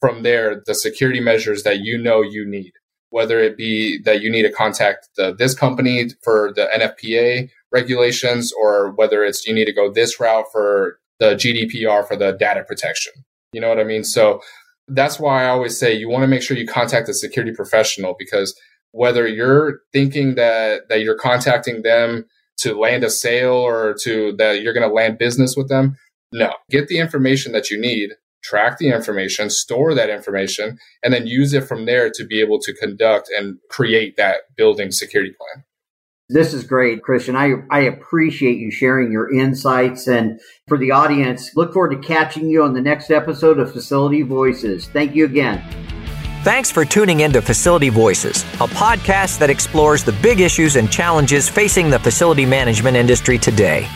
from 0.00 0.22
there 0.22 0.62
the 0.66 0.74
security 0.74 1.20
measures 1.20 1.62
that 1.62 1.80
you 1.80 1.98
know 1.98 2.22
you 2.22 2.46
need, 2.46 2.72
whether 3.10 3.38
it 3.38 3.56
be 3.56 4.00
that 4.02 4.22
you 4.22 4.30
need 4.30 4.42
to 4.42 4.52
contact 4.52 5.08
the, 5.16 5.34
this 5.34 5.54
company 5.54 6.08
for 6.22 6.52
the 6.54 6.68
NFPA 6.74 7.50
regulations 7.70 8.52
or 8.52 8.90
whether 8.92 9.22
it's 9.22 9.46
you 9.46 9.54
need 9.54 9.66
to 9.66 9.72
go 9.72 9.90
this 9.92 10.18
route 10.18 10.46
for 10.50 10.98
the 11.18 11.34
GDPR 11.34 12.06
for 12.06 12.16
the 12.16 12.32
data 12.32 12.64
protection. 12.66 13.12
You 13.52 13.60
know 13.60 13.68
what 13.68 13.78
I 13.78 13.84
mean? 13.84 14.04
So 14.04 14.40
that's 14.88 15.20
why 15.20 15.44
I 15.44 15.48
always 15.48 15.78
say 15.78 15.94
you 15.94 16.08
want 16.08 16.22
to 16.22 16.28
make 16.28 16.42
sure 16.42 16.56
you 16.56 16.66
contact 16.66 17.08
a 17.08 17.14
security 17.14 17.54
professional 17.54 18.16
because 18.18 18.58
whether 18.92 19.26
you're 19.26 19.80
thinking 19.92 20.34
that 20.34 20.88
that 20.88 21.02
you're 21.02 21.18
contacting 21.18 21.82
them 21.82 22.26
to 22.58 22.78
land 22.78 23.04
a 23.04 23.10
sale 23.10 23.54
or 23.54 23.94
to 24.02 24.34
that 24.36 24.62
you're 24.62 24.74
going 24.74 24.88
to 24.88 24.94
land 24.94 25.18
business 25.18 25.54
with 25.56 25.68
them, 25.68 25.96
no. 26.32 26.52
Get 26.70 26.88
the 26.88 26.98
information 26.98 27.52
that 27.52 27.70
you 27.70 27.80
need, 27.80 28.10
track 28.42 28.78
the 28.78 28.88
information, 28.88 29.50
store 29.50 29.94
that 29.94 30.10
information, 30.10 30.78
and 31.02 31.12
then 31.12 31.26
use 31.26 31.52
it 31.52 31.64
from 31.64 31.86
there 31.86 32.10
to 32.10 32.24
be 32.24 32.40
able 32.40 32.58
to 32.60 32.74
conduct 32.74 33.30
and 33.36 33.58
create 33.68 34.16
that 34.16 34.42
building 34.56 34.90
security 34.90 35.32
plan. 35.32 35.64
This 36.32 36.54
is 36.54 36.62
great, 36.62 37.02
Kristian. 37.02 37.34
I, 37.34 37.66
I 37.76 37.80
appreciate 37.80 38.58
you 38.58 38.70
sharing 38.70 39.10
your 39.10 39.34
insights. 39.34 40.06
And 40.06 40.40
for 40.68 40.78
the 40.78 40.92
audience, 40.92 41.56
look 41.56 41.72
forward 41.72 41.90
to 41.90 42.06
catching 42.06 42.48
you 42.48 42.62
on 42.62 42.72
the 42.72 42.80
next 42.80 43.10
episode 43.10 43.58
of 43.58 43.72
Facility 43.72 44.22
Voices. 44.22 44.86
Thank 44.86 45.16
you 45.16 45.24
again. 45.24 45.99
Thanks 46.42 46.70
for 46.70 46.86
tuning 46.86 47.20
in 47.20 47.32
to 47.32 47.42
Facility 47.42 47.90
Voices, 47.90 48.44
a 48.54 48.66
podcast 48.66 49.38
that 49.40 49.50
explores 49.50 50.02
the 50.02 50.12
big 50.22 50.40
issues 50.40 50.76
and 50.76 50.90
challenges 50.90 51.50
facing 51.50 51.90
the 51.90 51.98
facility 51.98 52.46
management 52.46 52.96
industry 52.96 53.36
today. 53.36 53.86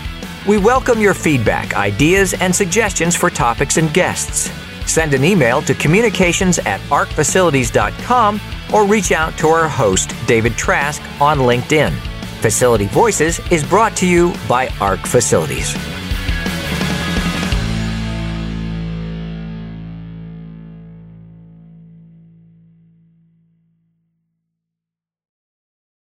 We 0.46 0.58
welcome 0.58 1.00
your 1.00 1.14
feedback, 1.14 1.74
ideas, 1.74 2.34
and 2.34 2.54
suggestions 2.54 3.16
for 3.16 3.30
topics 3.30 3.78
and 3.78 3.90
guests. 3.94 4.50
Send 4.84 5.14
an 5.14 5.24
email 5.24 5.62
to 5.62 5.72
communications 5.72 6.58
at 6.58 6.80
arcfacilities.com 6.90 8.38
or 8.74 8.84
reach 8.84 9.10
out 9.10 9.38
to 9.38 9.48
our 9.48 9.66
host, 9.66 10.14
David 10.26 10.52
Trask, 10.52 11.00
on 11.22 11.38
LinkedIn. 11.38 11.94
Facility 12.42 12.88
Voices 12.88 13.40
is 13.50 13.64
brought 13.64 13.96
to 13.96 14.06
you 14.06 14.34
by 14.46 14.68
ARC 14.82 15.00
Facilities. 15.00 15.74